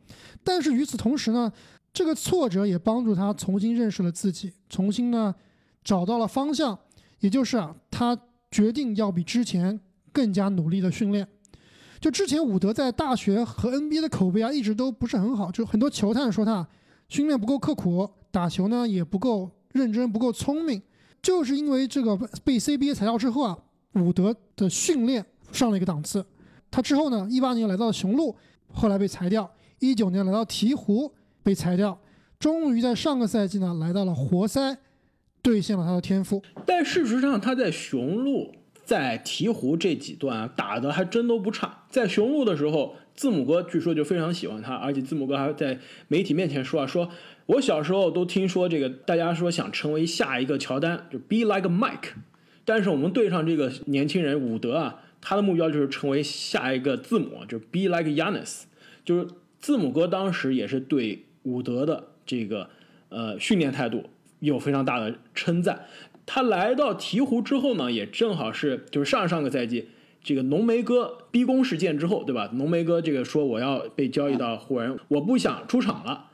[0.44, 1.52] 但是与此同时呢？
[1.98, 5.34] 这个挫折也帮助他重新认识了自己，重新呢
[5.84, 6.78] 找到了方向，
[7.22, 8.16] 也就是啊，他
[8.52, 9.80] 决定要比之前
[10.12, 11.28] 更加努力的训练。
[12.00, 16.68] 就之前伍德在大学和 NBA 的口碑啊，一直都不是很好，就很多球探说他
[17.10, 20.80] 训练不够刻苦，打球呢也不够认真，不够聪明。
[21.24, 23.58] 就是因为这个被 CBA 裁掉之后啊，
[23.96, 26.24] 伍德的训练上了一个档次。
[26.70, 28.36] 他之后呢，一八年来到雄鹿，
[28.72, 31.12] 后来被裁掉；一九年来到鹈鹕。
[31.48, 31.98] 被裁掉，
[32.38, 34.80] 终于在上个赛季呢来到了活塞，
[35.42, 36.44] 兑现了他的天赋。
[36.66, 41.86] 但事实上，他在雄鹿、在鹈鹕这几段啊打的还真都不差。
[41.90, 45.80] 在雄鹿的时候，字母哥据说就非常喜欢他，而且字母哥还在
[46.10, 47.10] 媒体面前说啊，说
[47.46, 52.10] 我小时候都听说这个，大家说想成为下一个乔丹，就 be like Mike。
[52.66, 58.64] 但是我们队上这个年轻人伍德啊，他的目标就是成为下一个字母，就 be like Yanis。
[59.06, 59.28] 就是
[59.62, 61.24] 字母哥当时也是对。
[61.48, 62.70] 伍德的这个
[63.10, 64.04] 呃训练态度
[64.40, 65.86] 有非常大的称赞。
[66.26, 69.88] 他来到鹈鹕之后呢，也正好是就是上上个赛季
[70.22, 72.50] 这个浓眉哥逼宫事件之后，对吧？
[72.56, 76.26] 浓眉哥这个说我要被交易到湖人，我不想出场了。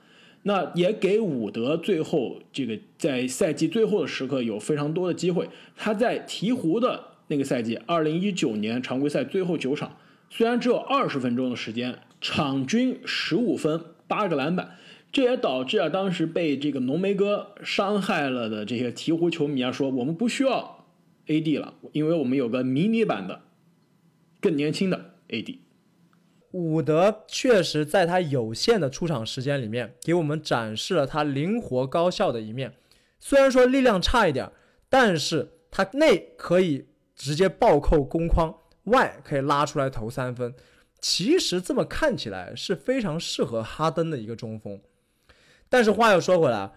[0.45, 5.47] 那也给伍德最后这个在赛季最后的时刻有非常多的机会。
[5.77, 9.95] 他在鹈鹕的那个赛季，二零一九年常规赛最后九场，
[10.29, 14.71] 虽然只有二十分钟的时间，场均十五分八个篮板。
[15.13, 20.87] 这也导致啊，当时被这个浓眉哥伤害了的这些鹈鹕球迷啊，说我们不需要
[21.27, 23.43] AD 了，因为我们有个迷你版的、
[24.41, 25.59] 更年轻的 AD。
[26.49, 32.73] 伍德确实在他有限的出场时间里面，给我们展示了他灵活高效的一面。
[33.19, 34.51] 虽然说力量差一点，
[34.89, 40.55] 但是他内可以直接暴扣攻框，外可以拉出来投三分。
[40.99, 44.81] 其实这么看起来是非常适合哈登的一个中锋。
[45.73, 46.69] 但是话又说回来，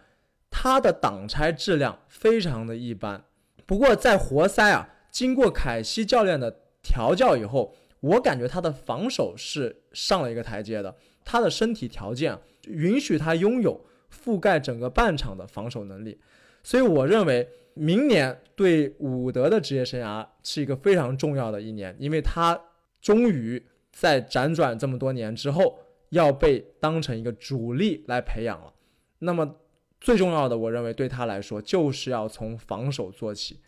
[0.48, 3.22] 他的挡拆质量非常的一般。
[3.66, 10.96] 不过在活塞啊，经过凯西教练的调教以后，我感觉他的防守是上了一个台阶的。
[11.26, 13.78] 他的身体条件允许他拥有
[14.10, 16.18] 覆盖整个半场的防守能力，
[16.62, 22.58] 所以我认为明年对伍德的职业生涯是一个非常重要的一年，因为他
[23.02, 25.78] 终于在辗转这么多年之后
[26.08, 28.72] 要被当成一个主力来培养了。
[29.20, 29.56] 那么
[30.00, 33.60] 最重要的，我认为对他来说就是要从防守做起。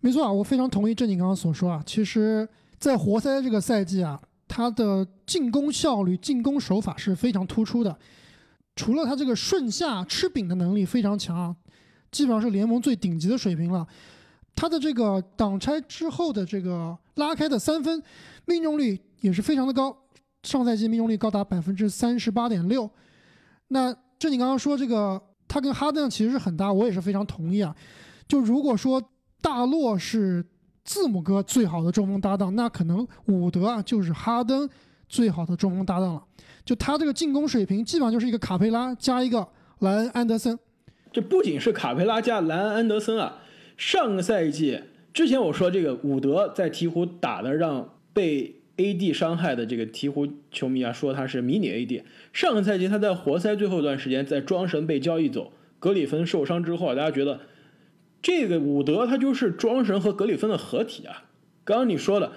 [0.00, 1.82] 没错啊，我非常同意正经刚刚所说啊。
[1.84, 7.96] 其实，在活塞这个赛季啊，他的进攻效率、进攻手法是非常突出的。
[8.76, 11.56] 除了他这个顺下吃饼的能力非常强啊，
[12.12, 13.86] 基本上是联盟最顶级的水平了。
[14.54, 18.02] 他的这个挡拆之后的这个拉开的三分
[18.44, 19.96] 命中率也是非常的高，
[20.42, 22.88] 上赛季命中率高达百分之三十八点六。
[23.68, 27.74] 那正经刚刚说这个，他跟哈登其实是很搭，我也是非常同意啊。
[28.26, 29.02] 就如果说
[29.40, 30.44] 大洛是
[30.84, 34.68] 字母哥最好的中锋搭档，那可能伍德啊就是哈登
[35.08, 36.24] 最好的中锋搭档了。
[36.64, 39.46] 就他这个进攻水平，基本上就是一个卡佩拉加一个
[39.78, 40.58] 莱恩安德森。
[41.12, 43.38] 这不仅是卡佩拉加莱恩安德森啊，
[43.76, 44.82] 上个赛季
[45.14, 52.02] 之前我说这个伍德在鹈鹕打的让被 AD 伤害的这个鹈鹕球迷啊说他是迷你 AD。
[52.32, 57.40] 上个赛季他在活塞最后一段时间在庄神被交易走，格里芬受伤之后啊，大家觉得。
[58.20, 61.22] 这个伍德他就是庄神和格里芬的合体啊！
[61.64, 62.32] 刚刚你说的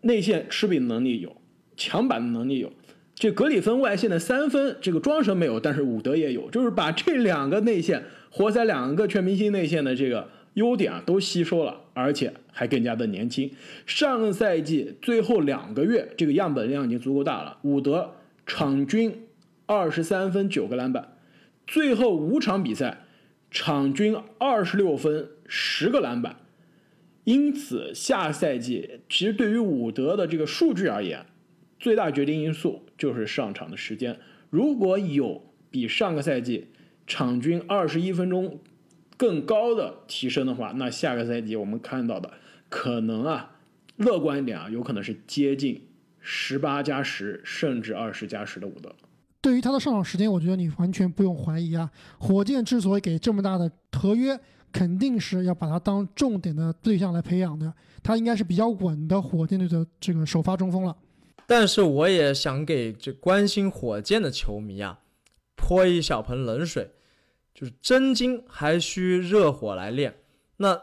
[0.00, 1.36] 内线吃饼能力有，
[1.76, 2.72] 抢板的能力有，
[3.14, 13.50] 这格里芬外线的三分，这个庄神没有，但是伍德也有，就是把这两个内线活塞两个全明星内线的这个优点啊都吸收了，而且还更加的年轻。
[13.86, 18.16] 上个赛季最后两个月，这个样本量已经足够大了，伍德
[18.46, 19.26] 场均
[19.64, 21.16] 二十三分九个篮板，
[21.66, 23.04] 最后五场比赛。
[23.48, 26.36] 场均二十六分，十个篮板，
[27.24, 31.24] 因此下赛季其实对于伍德的这个数据而言，
[31.78, 34.18] 最大决定因素就是上场的时间。
[34.50, 36.66] 如果有比上个赛季
[37.06, 38.58] 场均二十一分钟
[39.16, 42.30] 更高的提升的话，那下个赛季我们看到的
[42.68, 43.56] 可能啊，
[43.96, 45.88] 乐观一点啊，有可能是接近
[46.20, 48.94] 十八加十，甚至二十加十的伍德。
[49.40, 51.88] 对于他的上场时间，我觉得你完全不用怀疑啊。
[52.18, 54.38] 火箭之所以给这么大的合约，
[54.72, 57.72] 肯定是要把他当重点的对象来培养的。
[58.02, 60.96] 他应该是比较稳的火箭队的这个首发中锋了。
[61.46, 64.98] 但是我也想给这关心火箭的球迷啊
[65.54, 66.90] 泼一小盆冷水，
[67.56, 70.14] 就是真金还需热火来炼。
[70.58, 70.80] 那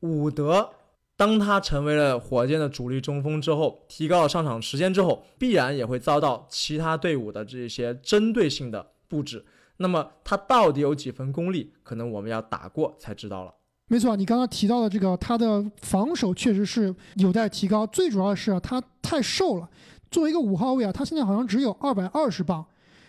[0.00, 0.72] 伍德。
[1.16, 9.44] 当他成为了火箭的主力中锋之后，提高了上场时间之后，必然也会遭到其他队伍的这些针对性的布置。
[9.78, 13.52] 那么他到底有几分功力，可能我们要打过才知道了。
[13.88, 17.84] 没错，你刚刚提到的这个，他的防守确实是有待提高。
[17.84, 19.68] 最主要的是他太瘦了，
[20.12, 22.64] 作为一个五号位啊，他现在好像只有二百二十磅。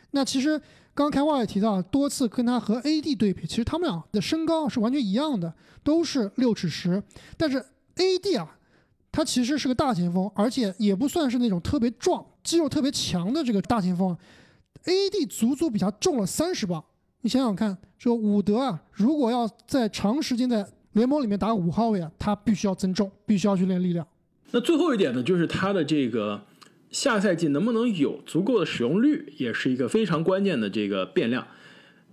[0.10, 0.60] 那其实
[1.00, 7.02] 刚开话也提到，多次跟他和 AD 对比，其实他们俩的身高是完全一样的，都是六尺十，
[7.38, 7.66] 但是。
[8.02, 8.34] A.D.
[8.38, 8.56] 啊，
[9.12, 14.16] 他其实是个大前锋，而且也不算是那种特别壮、肌肉特别强的这个大前锋。
[14.86, 15.26] A.D.
[15.26, 16.82] 足足比他重了三十磅。
[17.20, 24.08] 你想想看，这伍德啊，如果要在长时间在联盟里面打五号位啊，他必须要增重，必须要去练力量。
[24.52, 26.42] 那最后一点呢，就是他的这个
[26.92, 31.48] 下赛季能不能有足够的使用率，也是一个非常关键的这个变量。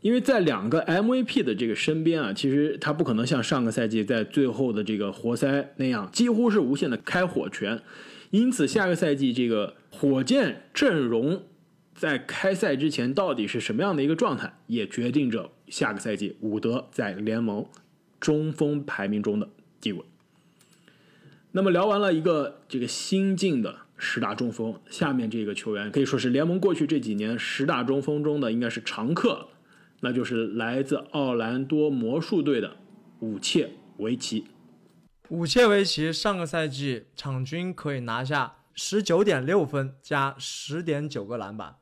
[0.03, 7.81] 因为在两个 MVP 的这个身边啊，其实他不可能像上个赛季在最后的这个活塞那样，几乎是无限的开火权。
[8.31, 11.43] 因此，下个赛季这个火箭阵容
[11.95, 17.67] 在开赛之前到底是什么样的一个状态，也决定着下个赛季伍德在联盟
[18.21, 19.49] 中锋排名中的
[19.81, 20.05] 地位。
[21.53, 29.49] 那么聊完了一个这个新晋的十大中锋，下面这个球员可以说是联盟过去这几年十大中锋中的应该是常客。
[30.01, 32.77] 那就是来自奥兰多魔术队的
[33.21, 34.45] 武切维奇。
[35.31, 41.77] 武切维奇上个赛季场均可以拿下十九点六分加十点九个篮板。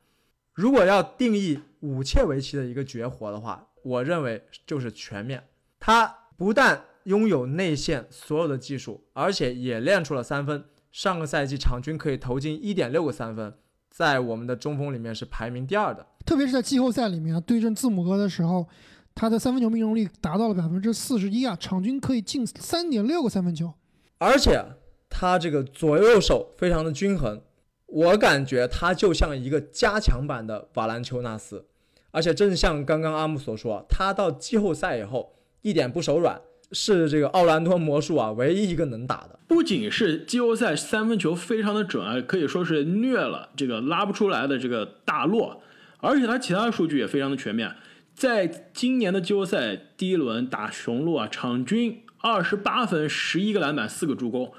[0.53, 5.49] 如果要定义武切维奇的一个绝活的话，我认为就是全面。
[5.77, 6.07] 他
[6.37, 10.63] 不但拥有内线所有的技术，而且也练出了三分。
[10.95, 13.53] 上个赛季场均可以投进一点六个三分。
[13.89, 18.65] 在我们的中锋里面是排名第二的，特别是在季后赛里面对阵字母哥的时候，
[19.13, 23.73] 他的三分球命中率达到了百分之四十一啊，场均可以进三点六个三分球。
[24.19, 24.63] 而且
[25.09, 27.41] 他这个左右手非常的均衡，
[27.87, 31.65] 我感觉他就像一个加强版的瓦兰丘纳斯。
[32.11, 36.39] 而且正像刚刚阿木所说，他到季后赛以后一点不手软，
[36.75, 39.39] 是这个奥兰多魔术啊唯一一个能打的。
[39.47, 45.61] 不仅是季后赛三分球非常的准啊，可以说是虐了这个拉不出来的这个大洛，
[45.99, 47.73] 而且他其他的数据也非常的全面。
[48.13, 54.51] 在今年的季后赛第一轮打雄鹿啊，场均二十八分、十一个篮板、四个助攻，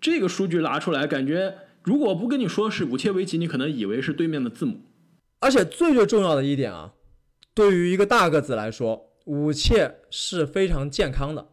[0.00, 4.80] 这个数据拿出来，感觉如果不跟你说是武切维奇，你可能以为是对面的字母。
[5.40, 6.92] 而且最最重要的一点啊。
[7.52, 11.48] 对于一个大个子来说，武切是非常健康的。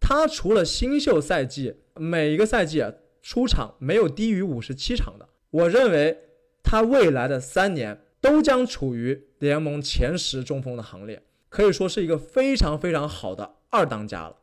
[0.00, 2.92] 他除了新秀赛季，每一个赛季啊
[3.22, 5.28] 出场没有低于五十七场的。
[5.50, 6.18] 我认为
[6.62, 14.36] 他未来的三年都将处于联盟前十中锋的行列，可以说是一个非常非常好的二当家了。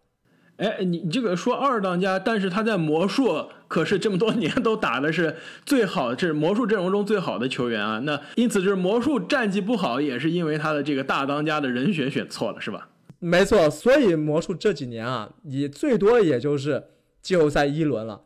[0.58, 5.36] 哎，你你这个说二当家，但是他在魔术可是这么多年都打的是
[5.66, 7.99] 最好，这是魔术阵容中最好的球员啊。
[7.99, 12.89] 那因此就是魔术战绩不好，也是因为他的这个大当家的人选选错了，是吧？
[13.20, 16.84] 没错，所以魔术这几年啊，你最多也就是
[17.22, 18.22] 季后赛一轮了。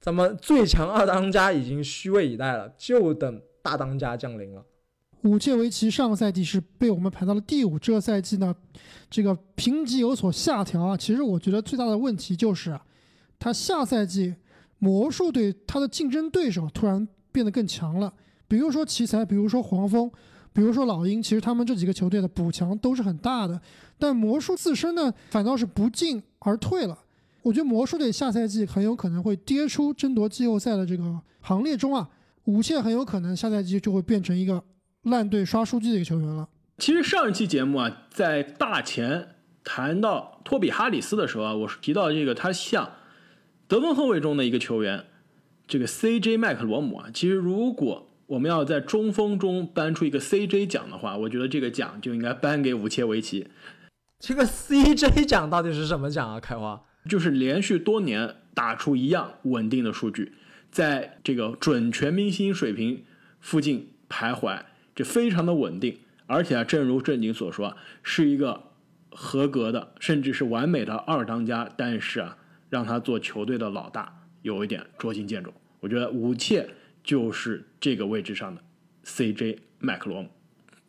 [0.00, 4.64] 咱们最强二当家已经虚位以待了，就等大当家降临了。
[5.22, 8.54] 武切维奇上个赛季是被我们排到了第五，这个赛季呢，
[9.10, 10.96] 这个评级有所下调啊。
[10.96, 12.78] 其实我觉得最大的问题就是，
[13.38, 14.36] 他下赛季
[14.78, 18.14] 魔术队他的竞争对手突然变得更强了，
[18.46, 20.08] 比如说奇才，比如说黄蜂，
[20.52, 23.60] 比如说老鹰，其实他们这几个球队的补强都是很大的，
[23.98, 26.98] 但魔术自身呢反倒是不进而退了。
[27.42, 32.08] 我觉得魔术队下赛季很有可能会跌出争夺季后赛的这个行列中啊，
[32.44, 34.62] 武切很有可能下赛季就会变成一个。
[35.04, 36.48] 烂队刷数据的一个球员了。
[36.76, 42.90] 其实上一期节目啊，在大前谈到托比哈里斯的时候啊，我是提到这个他像
[43.68, 45.04] 得分后卫中的一个球员，
[45.66, 47.06] 这个 CJ 麦克罗姆啊。
[47.14, 53.46] 其实如果我们要在中锋中颁出一个 CJ 奖的话，我觉得这个奖就应该颁给武切维奇。
[54.18, 56.40] 这个 CJ 奖到底是什么奖啊？
[56.40, 60.32] 开花就是连续多年打出一样稳定的数据，
[60.70, 63.04] 在这个准全明星水平
[63.40, 64.62] 附近徘徊。
[64.94, 68.64] 这非常的稳定，而且啊，正如正经所说，是一个
[69.10, 71.70] 合格的，甚至是完美的二当家。
[71.76, 72.36] 但是啊，
[72.68, 75.54] 让他做球队的老大，有一点捉襟见肘。
[75.78, 76.68] 我觉得武切
[77.04, 78.60] 就是这个位置上的
[79.04, 80.28] CJ 麦克罗姆，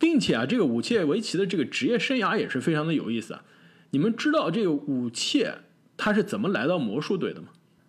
[0.00, 3.44] 并且啊，这个武切维奇的这个职业生涯也是非常的有意思啊。
[3.90, 5.58] 你们知道这个武切
[5.96, 7.48] 他是怎么来到魔术队的吗？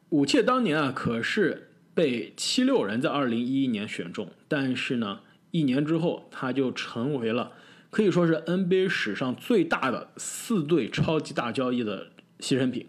[0.10, 5.22] 武切当年啊，可是被七六人在二零一一年选中，但是呢。
[5.54, 7.52] 一年之后，他就成为了
[7.90, 12.08] 可以说是 NBA 史上最大的四对超级大交易的
[12.40, 12.88] 牺牲品。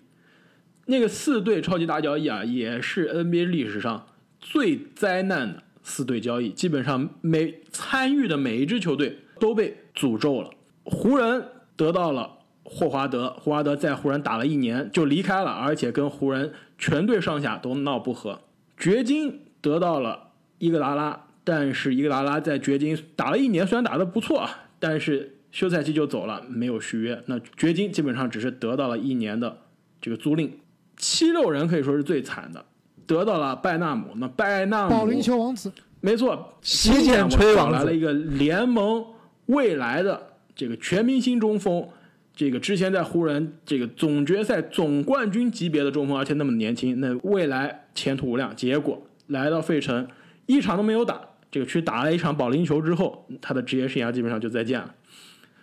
[0.86, 4.06] 那个四对超级大交易啊，也是 NBA 历史上
[4.38, 6.50] 最灾难的四队交易。
[6.50, 10.50] 基本上每参与的每一支球队都被诅咒了。
[10.84, 11.44] 湖人
[11.76, 18.40] 得到了霍华德，霍华德在湖人打了一年就离开了，而且跟湖人全队上下都闹不和。
[18.76, 21.26] 掘金得到了伊戈达拉。
[21.44, 27.20] 但是伊戈达拉在掘金打了一年，虽然打得不错啊，但是休赛期就走了，没有续约。
[27.26, 29.58] 那掘金基本上只是得到了一年的
[30.00, 30.50] 这个租赁。
[30.96, 32.64] 七六人可以说是最惨的，
[33.12, 34.08] 得到了拜纳姆。
[34.16, 39.04] 那拜纳姆保龄球王子，没错，洗剪吹王来了一个联盟
[39.46, 40.20] 未来的
[40.54, 41.86] 这个全明星中锋，
[42.34, 48.54] 这个之前在湖人这个总决赛总冠军级别的中锋，而且那么年轻，那未来前途无量。
[48.56, 50.08] 结果来到费城，
[50.46, 51.20] 一场都没有打。
[51.50, 54.94] 这个去打了一场保龄球之后，他的职业生涯基本上就再见了，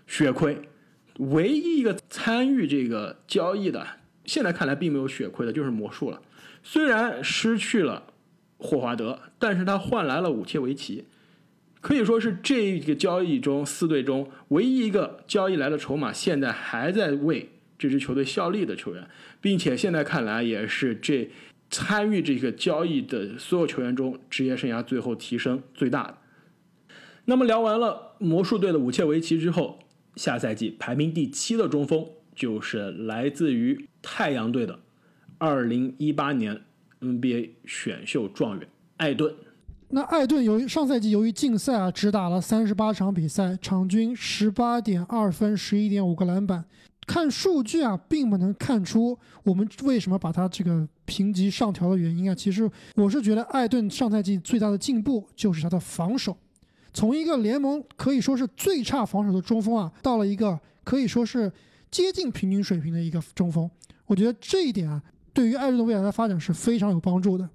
[0.06, 0.56] 血亏。
[1.18, 3.86] 唯一一个参与这个交易的，
[4.24, 6.22] 现在看来并没有血亏的，就是魔术了。
[6.64, 8.14] 虽然失去了
[8.58, 11.06] 霍华德，但是他换来了武切维奇，
[11.82, 19.08] 可以说是这个交易中四队中唯一一个交易来的筹码，现在还在为这支球队效力的球员，
[19.40, 21.30] 并且现在看来也是这。
[21.72, 26.18] 参与这个交易的所有球员中，职业生涯最后提升最大的。
[27.26, 29.78] 那么聊完了魔术队的武切维奇之后，
[30.16, 32.04] 下赛季排名第七的中锋
[32.34, 34.80] 就是来自于太阳队的
[35.40, 36.62] 2018年
[37.02, 38.68] NBA 选秀状元
[38.98, 39.34] 艾顿。
[39.90, 46.64] 那艾顿由于上赛季由于禁赛啊，只打了三十八场比赛，场均十八点二分，十一点五个篮板。
[47.08, 52.36] 看数据啊，并不能看出我们为什么把他这个评级上调的原因啊。
[52.36, 56.38] 其实我是觉得艾顿上赛季最大的进步就是他的防守，
[56.94, 61.52] 从一个联盟可以说是最差防守的中锋啊，到了一个可以说是
[61.90, 63.68] 接近平均水平的一个中锋。
[64.06, 65.02] 我觉得这一点啊，
[65.40, 67.50] 对于艾顿的未来的发展是非常有帮助的。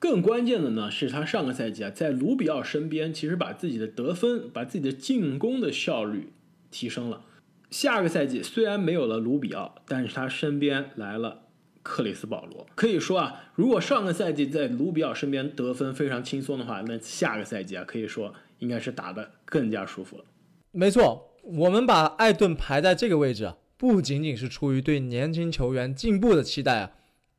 [0.00, 6.32] 更关键的呢，是他上个赛季啊，在卢比奥身边，其实把自己的得分、把自己的进攻的效率
[6.72, 7.22] 提升了。
[7.70, 11.42] 下个赛季虽然没有了卢比奥，但是他身边来了
[11.84, 12.66] 克里斯保罗。
[12.74, 20.24] 可以说啊，如果上个赛季在卢比奥身边得分非常轻松的话，那下个赛季啊，可以说应该是打得更加舒服了。
[20.72, 26.90] 没错，我们把艾顿排在这个位置啊，不仅仅是出于对年轻球员进步的期待啊。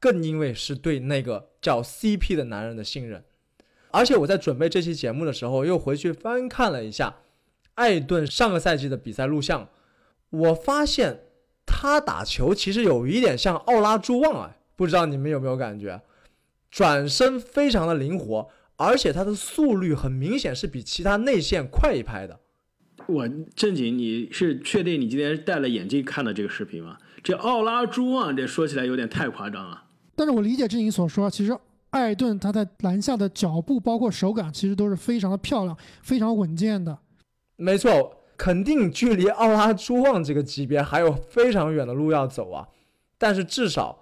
[0.02, 3.24] 更因为是对那个叫 CP 的男人的信任，
[3.91, 7.18] 而且我在准备这期节目的时候，又回去翻看了一下
[7.76, 9.70] 艾顿上个赛季的比赛录像，
[10.32, 11.22] 我发现
[11.66, 16.02] 他打球其实有一点像奥拉朱旺啊，不知道你们有没有感觉？
[16.72, 22.39] 转身非常的灵活，而且他的速率很明显是比其他内线快一拍的。
[23.08, 26.97] 我正经，你是确定你今天戴了眼镜看的这个视频吗？
[27.22, 29.84] 这奥拉朱旺这说起来有点太夸张了。
[30.22, 31.57] 但是我理解志颖所说，其实
[31.89, 36.95] 艾顿他在篮下的脚步包括手感，其实都是非常的漂亮、非常稳健的。
[37.55, 42.67] 没错，肯定距离奥拉朱旺这个级别还有非常远的路要走啊。
[43.17, 43.97] 但是至少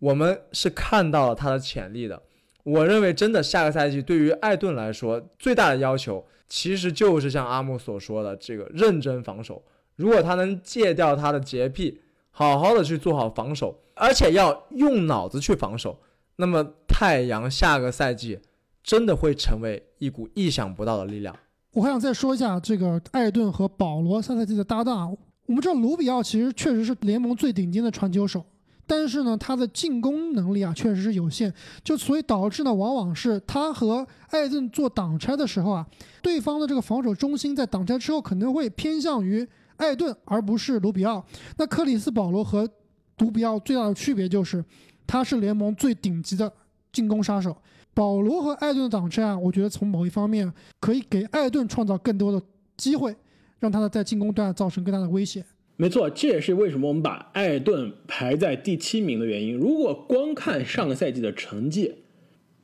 [0.00, 2.22] 我们是看到了他的潜力的。
[2.62, 9.62] 我认为，真的下个赛季对于艾顿来说，最大的要求其实就是像阿木所说的这个认真防守。
[9.96, 13.80] 如果他能戒掉他的洁癖，好好的去做好防守。
[13.94, 15.98] 而且要用脑子去防守，
[16.36, 18.40] 那么太阳下个赛季
[18.82, 21.34] 真的会成为一股意想不到的力量。
[21.72, 25.16] 我还想再说一下这个艾顿和保罗下赛季的搭档。
[25.46, 28.44] 我们知道卢比奥其实确实是联盟最顶尖的传球手，
[28.86, 35.86] 但是呢，他的进攻能力啊确实是有限，就所以导致呢，往往是他和艾顿做挡拆的时候啊，
[36.22, 41.24] 对方的这个防守中心在挡拆之后可能会偏向于艾顿而不是卢比奥。
[41.58, 42.68] 那克里斯保罗和
[43.16, 44.64] 独比奥最大的区别就是，
[45.06, 46.52] 他是联盟最顶级的
[46.92, 47.56] 进攻杀手。
[47.92, 52.42] 保罗和艾顿的挡拆啊，我觉得从某一方面可以给艾顿创造更多的
[52.76, 53.14] 机会，
[53.60, 55.44] 让他的在进攻端造成更大的威胁。
[55.76, 59.54] 没错，这也是为什么我们把艾顿排在第七名的原因。
[59.54, 61.94] 如果光看上个赛季的成绩，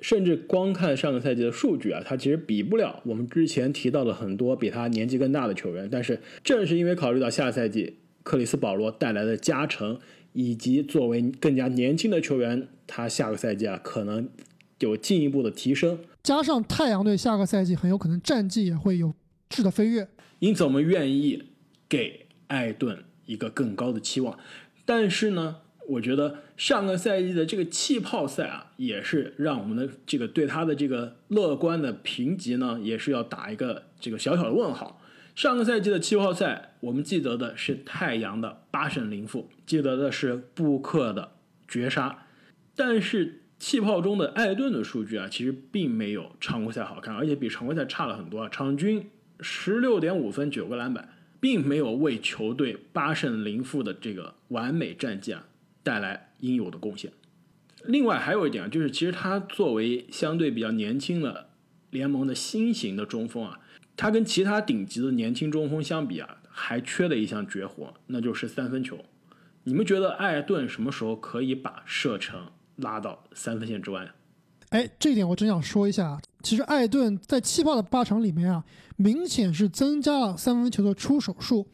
[0.00, 5.88] 甚至光看上个赛季的数据啊，他其实比不了我们之前提到的很多比他年纪更大的球员。
[5.88, 9.96] 但是正是因为考虑到下赛季克里斯保罗带来的加成。
[10.32, 14.28] 以及作为更加年轻的球员，他下个赛季啊可能
[14.78, 15.98] 有进一步的提升。
[16.22, 19.12] 加上太阳队下个赛季很有可能战绩也会有
[19.48, 20.06] 质的飞跃，
[20.38, 21.42] 因此我们愿意
[21.88, 24.38] 给艾顿一个更高的期望。
[24.84, 25.56] 但是呢，
[25.88, 34.99] 我觉得上个赛季的这个气泡赛啊，也是让我们的这个对他的这个乐观的评级呢，也是要打一个这个小小的问号。
[35.34, 41.32] 上个赛季的气泡赛，我们记得的是太阳的八胜零负，记得的是布克的
[41.66, 42.26] 绝杀，
[42.76, 48.48] 但是气泡中的艾顿的数据啊，其实并没有常规赛好看，而且比常规赛差了很多啊。
[48.50, 49.08] 场均
[49.40, 51.08] 十六点五分，九个篮板，
[51.40, 55.46] 并没有为球队八胜零负的这个完美战绩啊
[55.82, 57.12] 带来应有的贡献。
[57.84, 61.48] 另外还有一点啊，就是其实他作为相对比较年轻的
[61.90, 63.60] 联盟的新型的中锋啊。
[64.00, 68.96] 他跟其他顶级的年轻中锋相比啊，还缺了一项绝活，那就是三分球。
[69.64, 74.10] 你们觉得艾顿什么时候可以把射程拉到三分线之外？
[74.70, 76.18] 哎，这一点我真想说一下。
[76.42, 78.64] 其实艾顿在气泡的八场里面啊，
[78.96, 81.66] 明显是增加了三分球的出手数。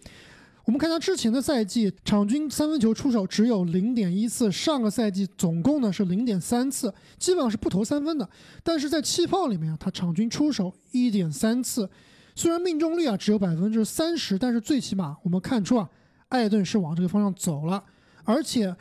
[0.64, 8.28] 我们看他之前的赛季，场均三分球出手只有零点一次，上个赛季总共呢是零点三次，基本上是不投三分的。
[8.64, 11.88] 但是在气泡里面啊，他场均出手一点三次。
[12.36, 15.88] 虽然命中率啊只有百分之三十，但是最起码我们看出啊，
[16.28, 17.82] 艾顿是往这个方向走了。
[18.24, 18.76] 而且，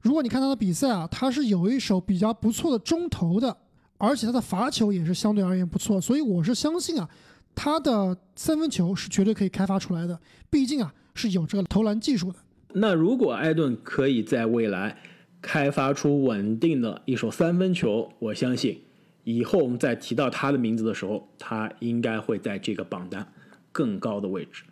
[0.00, 3.54] 如果你看他的比赛啊，他是有一手比较不错的中投的，
[3.98, 6.00] 而且他的罚球也是相对而言不错。
[6.00, 7.08] 所以我是相信啊，
[7.52, 10.20] 他的三分球是绝对可以开发出来的。
[10.48, 12.38] 毕竟啊，是有这个投篮技术的。
[12.74, 14.96] 那如果艾顿可以在未来
[15.42, 18.82] 开发出稳定的一手三分球，我相信。
[19.24, 23.32] 以后我们再提到他的名字的时候，他应该会在这个榜单
[23.72, 24.64] 更高的位置。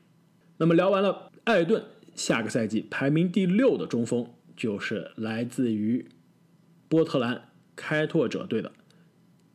[0.57, 1.83] 那么聊完了艾顿，
[2.15, 6.07] 下个赛季排名第六的中锋就是来自于
[6.89, 8.73] 波特兰开拓者队的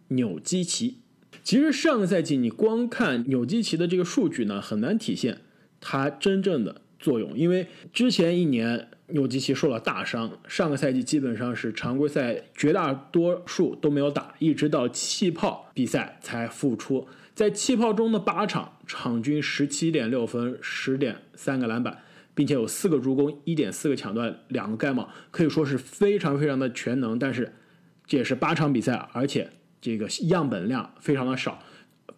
[0.09, 0.99] 纽基奇。
[1.43, 5.41] 其实上个赛季你光看纽基奇的这个数据呢，很难体现
[5.81, 8.89] 他真正的作用，因为之前一年。
[9.13, 17.07] 纽基奇受了大伤，上个赛季基本上是常规赛绝大多数都没有打，一直到气泡比赛才复出。
[17.35, 21.99] 在气泡中的八场，场均十七点六分，十点三个篮板，
[22.33, 27.19] 并且有四个助攻、一点四个抢断、两个盖帽，可以说是非常非常的全能。
[27.19, 27.53] 但是
[28.07, 31.59] 这也是八场比赛，而且这个样本量非常的少，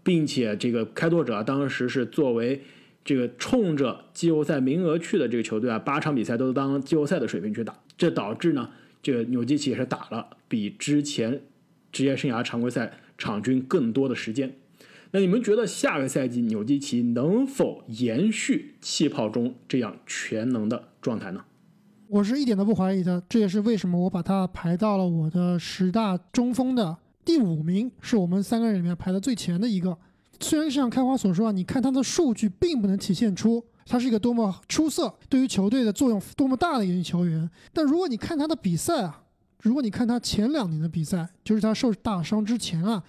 [0.02, 2.64] 并且这个开拓者当时是作为
[3.06, 8.72] 这个冲着季后赛名额去的这个球队啊，八场比赛都当季后赛的水平去打，这导致呢，
[9.04, 11.44] 这个纽基奇也是打了比之前
[11.92, 14.56] 职业生涯常规赛场均更多的时间。
[15.12, 21.46] 那你们觉得下个赛季纽基奇能否延续气泡中这样全能的状态呢？
[22.08, 29.96] 我是一点都不怀疑的，这也是为什么我把他排到了我的十大中锋的第五名，是我们三个人里面排的最前的一个。
[30.40, 39.24] 虽然像开花所说啊，你看他的数据并不能体现出他是一个多么出色、对于球队的作用多么大的一名球员，但如果你看他的比赛啊，
[39.62, 43.04] 如果你看他前两年的比赛，就是他受大伤之前啊。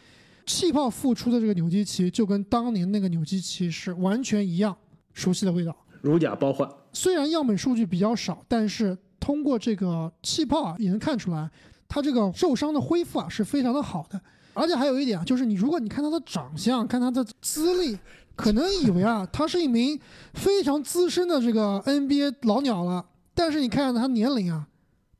[0.48, 4.76] 气泡复出的这个纽基奇就跟当年那个纽基奇是完全一样，
[5.12, 6.70] 熟悉的味道，如假包换。
[6.92, 11.50] 虽然样本数据比较少，但是通过这个气泡啊，也能看出来
[11.88, 14.20] 他这个受伤的恢复啊是非常的好的。
[14.56, 17.98] 而且还有一点啊，就是你如果你看他的长相，看他的资历，
[18.34, 20.00] 可能以为啊他是一名
[20.32, 23.04] 非常资深的这个 NBA 老鸟了，
[23.34, 24.66] 但是你看看他年龄啊，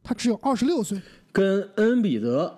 [0.03, 1.01] 他只有二十六岁，
[1.33, 2.57] 跟恩比德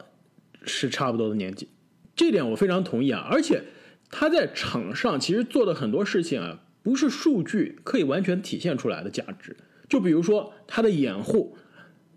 [0.62, 1.68] 是差不多的年纪。
[2.14, 3.64] 这点我非常同意啊，而且
[4.10, 9.56] 他在场上其实做的很多事情啊，不是数据可以完全体现出来的价值。
[9.88, 11.56] 就比如说他的掩护、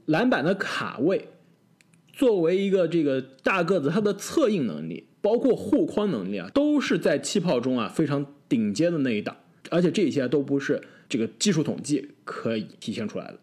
[0.05, 1.29] 篮板的卡位，
[2.13, 9.35] 作为一个这个大个子，他的策应能力，包括护框能力啊，都是在气泡中啊非常顶尖的那一档。
[9.69, 13.39] 而且这些都不是这个技术统计可以体现出来的。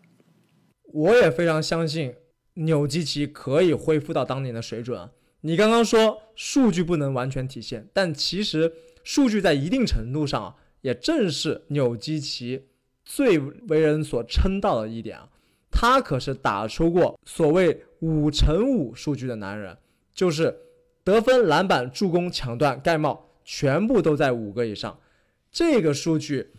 [0.92, 2.12] 我也非常相信
[2.54, 5.08] 纽基奇可以恢复到当年的水准。
[5.42, 8.72] 你刚刚说数据不能完全体现，但其实
[9.04, 12.66] 数据在一定程度上，也正是纽基奇
[13.04, 15.28] 最为人所称道的一点啊。
[15.70, 19.76] 他可是打出过所谓五乘五数据的男人，
[20.14, 20.56] 就是
[21.04, 24.98] 得分、篮板、助攻、抢断、盖帽，全部都在五个以上。
[25.50, 26.52] 这个数据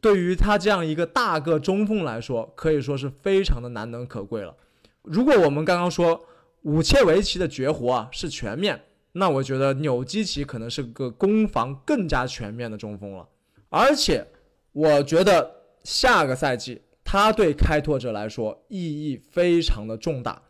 [0.00, 4.54] 对于他这样一个大个中锋来说，可以说是非常的难能可贵了。
[5.02, 6.26] 如果我们刚刚说，
[6.62, 8.80] 武切维奇的绝活啊是全面，
[9.12, 13.28] 那我觉得纽基奇可能是个攻防更加全面的中锋了。
[13.68, 14.26] 而且，
[14.72, 15.50] 我觉得
[15.82, 20.42] 下个赛季他对开拓者来说意义非常的重大。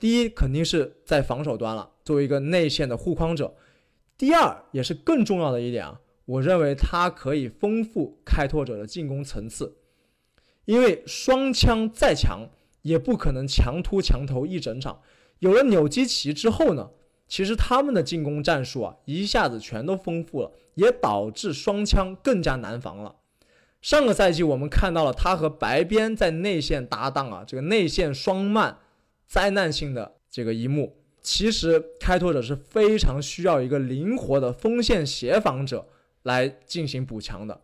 [0.00, 3.54] 第一，肯定是在防守端了，作为一个内线的护框者。
[4.16, 9.76] 第二，也是更重要的一点啊，我认为他可以丰富开拓者的进攻层次，
[10.64, 12.48] 因为双枪再强
[12.80, 15.02] 也不可能强突强投一整场。
[15.40, 16.90] 有了纽基奇之后呢，
[17.28, 23.16] 其实他们的进攻战术啊一下子全都丰富了，也导致双枪更加难防了。
[23.82, 28.78] 上个赛季我们看到了他和白边在内线搭档啊，这个内线双慢，
[29.30, 30.96] 灾难性的这个一幕。
[31.22, 35.86] 其实开拓者是非常需要一个灵活的锋线协防者
[36.22, 37.60] 来进行补强的，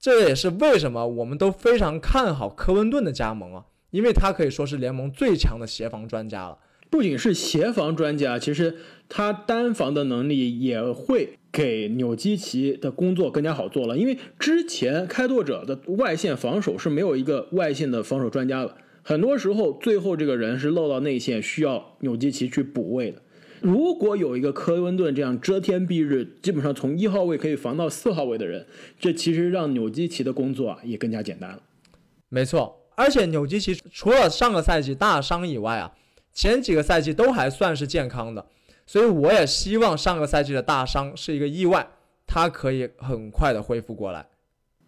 [0.00, 6.58] 这也是为什么我们都非常看好科温顿的加盟啊，因为他可以说是联盟最强的协防专家了。
[6.88, 8.76] 不仅是协防专家，其实
[9.08, 13.98] 他单防的能力也会给纽基奇的工作更加好做了。
[13.98, 23.22] 因为之前开拓者的外线防守是没有一个外线的防守专家的，很多时候最后这个人是漏到内线，需要纽基奇去补位的。
[23.60, 28.66] 如果有一个科温顿这样遮天蔽日，基本上从一号位可以防到四号位的人，
[28.98, 31.62] 这其实让纽基奇的工作啊也更加简单了。
[32.28, 35.94] 没错，而且纽基奇除了上个赛季大伤以外啊。
[36.36, 38.44] 前几个赛季都还算是健康的，
[38.86, 41.86] 所以我也希望上个赛季的大伤是一个意外，
[42.26, 44.26] 他可以很快的恢复过来。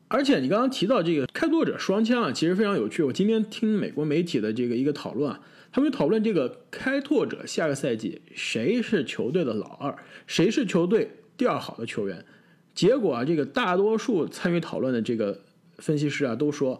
[0.08, 3.02] 而且你刚刚提到这个开拓者双枪啊，其实非常有趣。
[3.02, 5.40] 我今天听美国媒体的这个一个讨论啊，
[5.72, 9.96] 他们讨论这个开拓者下个赛季谁是球队的老二，
[10.26, 12.24] 谁是球队第二好的球员。
[12.72, 15.42] 结果啊，这个大多数参与讨论的这个
[15.78, 16.78] 分析师啊，都说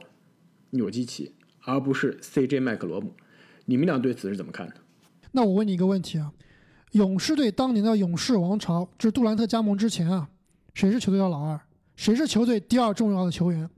[0.71, 3.13] 纽基奇，而不是 CJ 麦克罗姆。
[3.65, 4.75] 你们俩对此是怎么看的？
[5.33, 6.33] 那我问你一个问题啊，
[6.93, 10.29] 勇士队当年的勇士王朝，就是杜兰特加盟之前啊，
[10.75, 11.61] 谁是球队的老二？
[11.97, 13.69] 谁是球队第二重要的球员？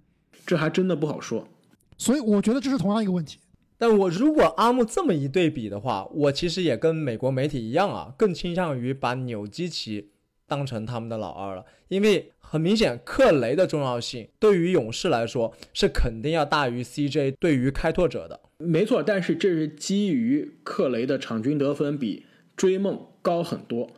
[0.45, 1.49] 这还真的不好说。
[1.97, 3.39] 所以我觉得这是同样一个问题。
[3.79, 10.11] 但我如果阿木这么一对比的话，我其实也跟美国媒体一样啊，更倾向于把纽基奇
[10.47, 18.41] 当成他们的老二了，因为很明显，克雷的重要性对于勇士来说是肯定要大于 CJ 对于开拓者的。
[18.59, 23.89] 没错，但是这是基于克雷的场均得分比追梦高很多。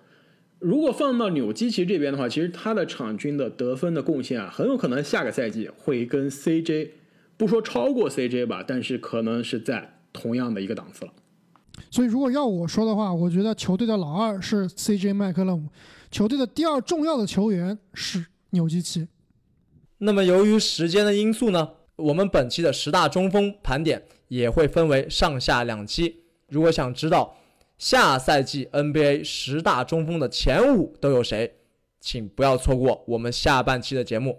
[0.61, 6.91] 如果放到纽基奇这边的话，其实他的场均的得分的贡献啊，很有可能下个赛季会跟 CJ
[7.37, 11.13] 不说超过 CJ 吧，但是可能是在同样的一个档次了。
[11.91, 15.69] 所以如果要我说的话，我觉得球队的老二是 CJ 麦克勒姆，
[16.11, 19.09] 球队的第二重要的球员是纽基奇。
[19.97, 26.25] 那么由于时间的因素呢，我们本期的十大中锋盘点也会分为上下两期。
[26.49, 27.37] 如果想知道
[27.81, 31.51] 下赛季 NBA 十大中锋的前五都有谁，
[31.99, 34.39] 请不要错过我们下半期的节目。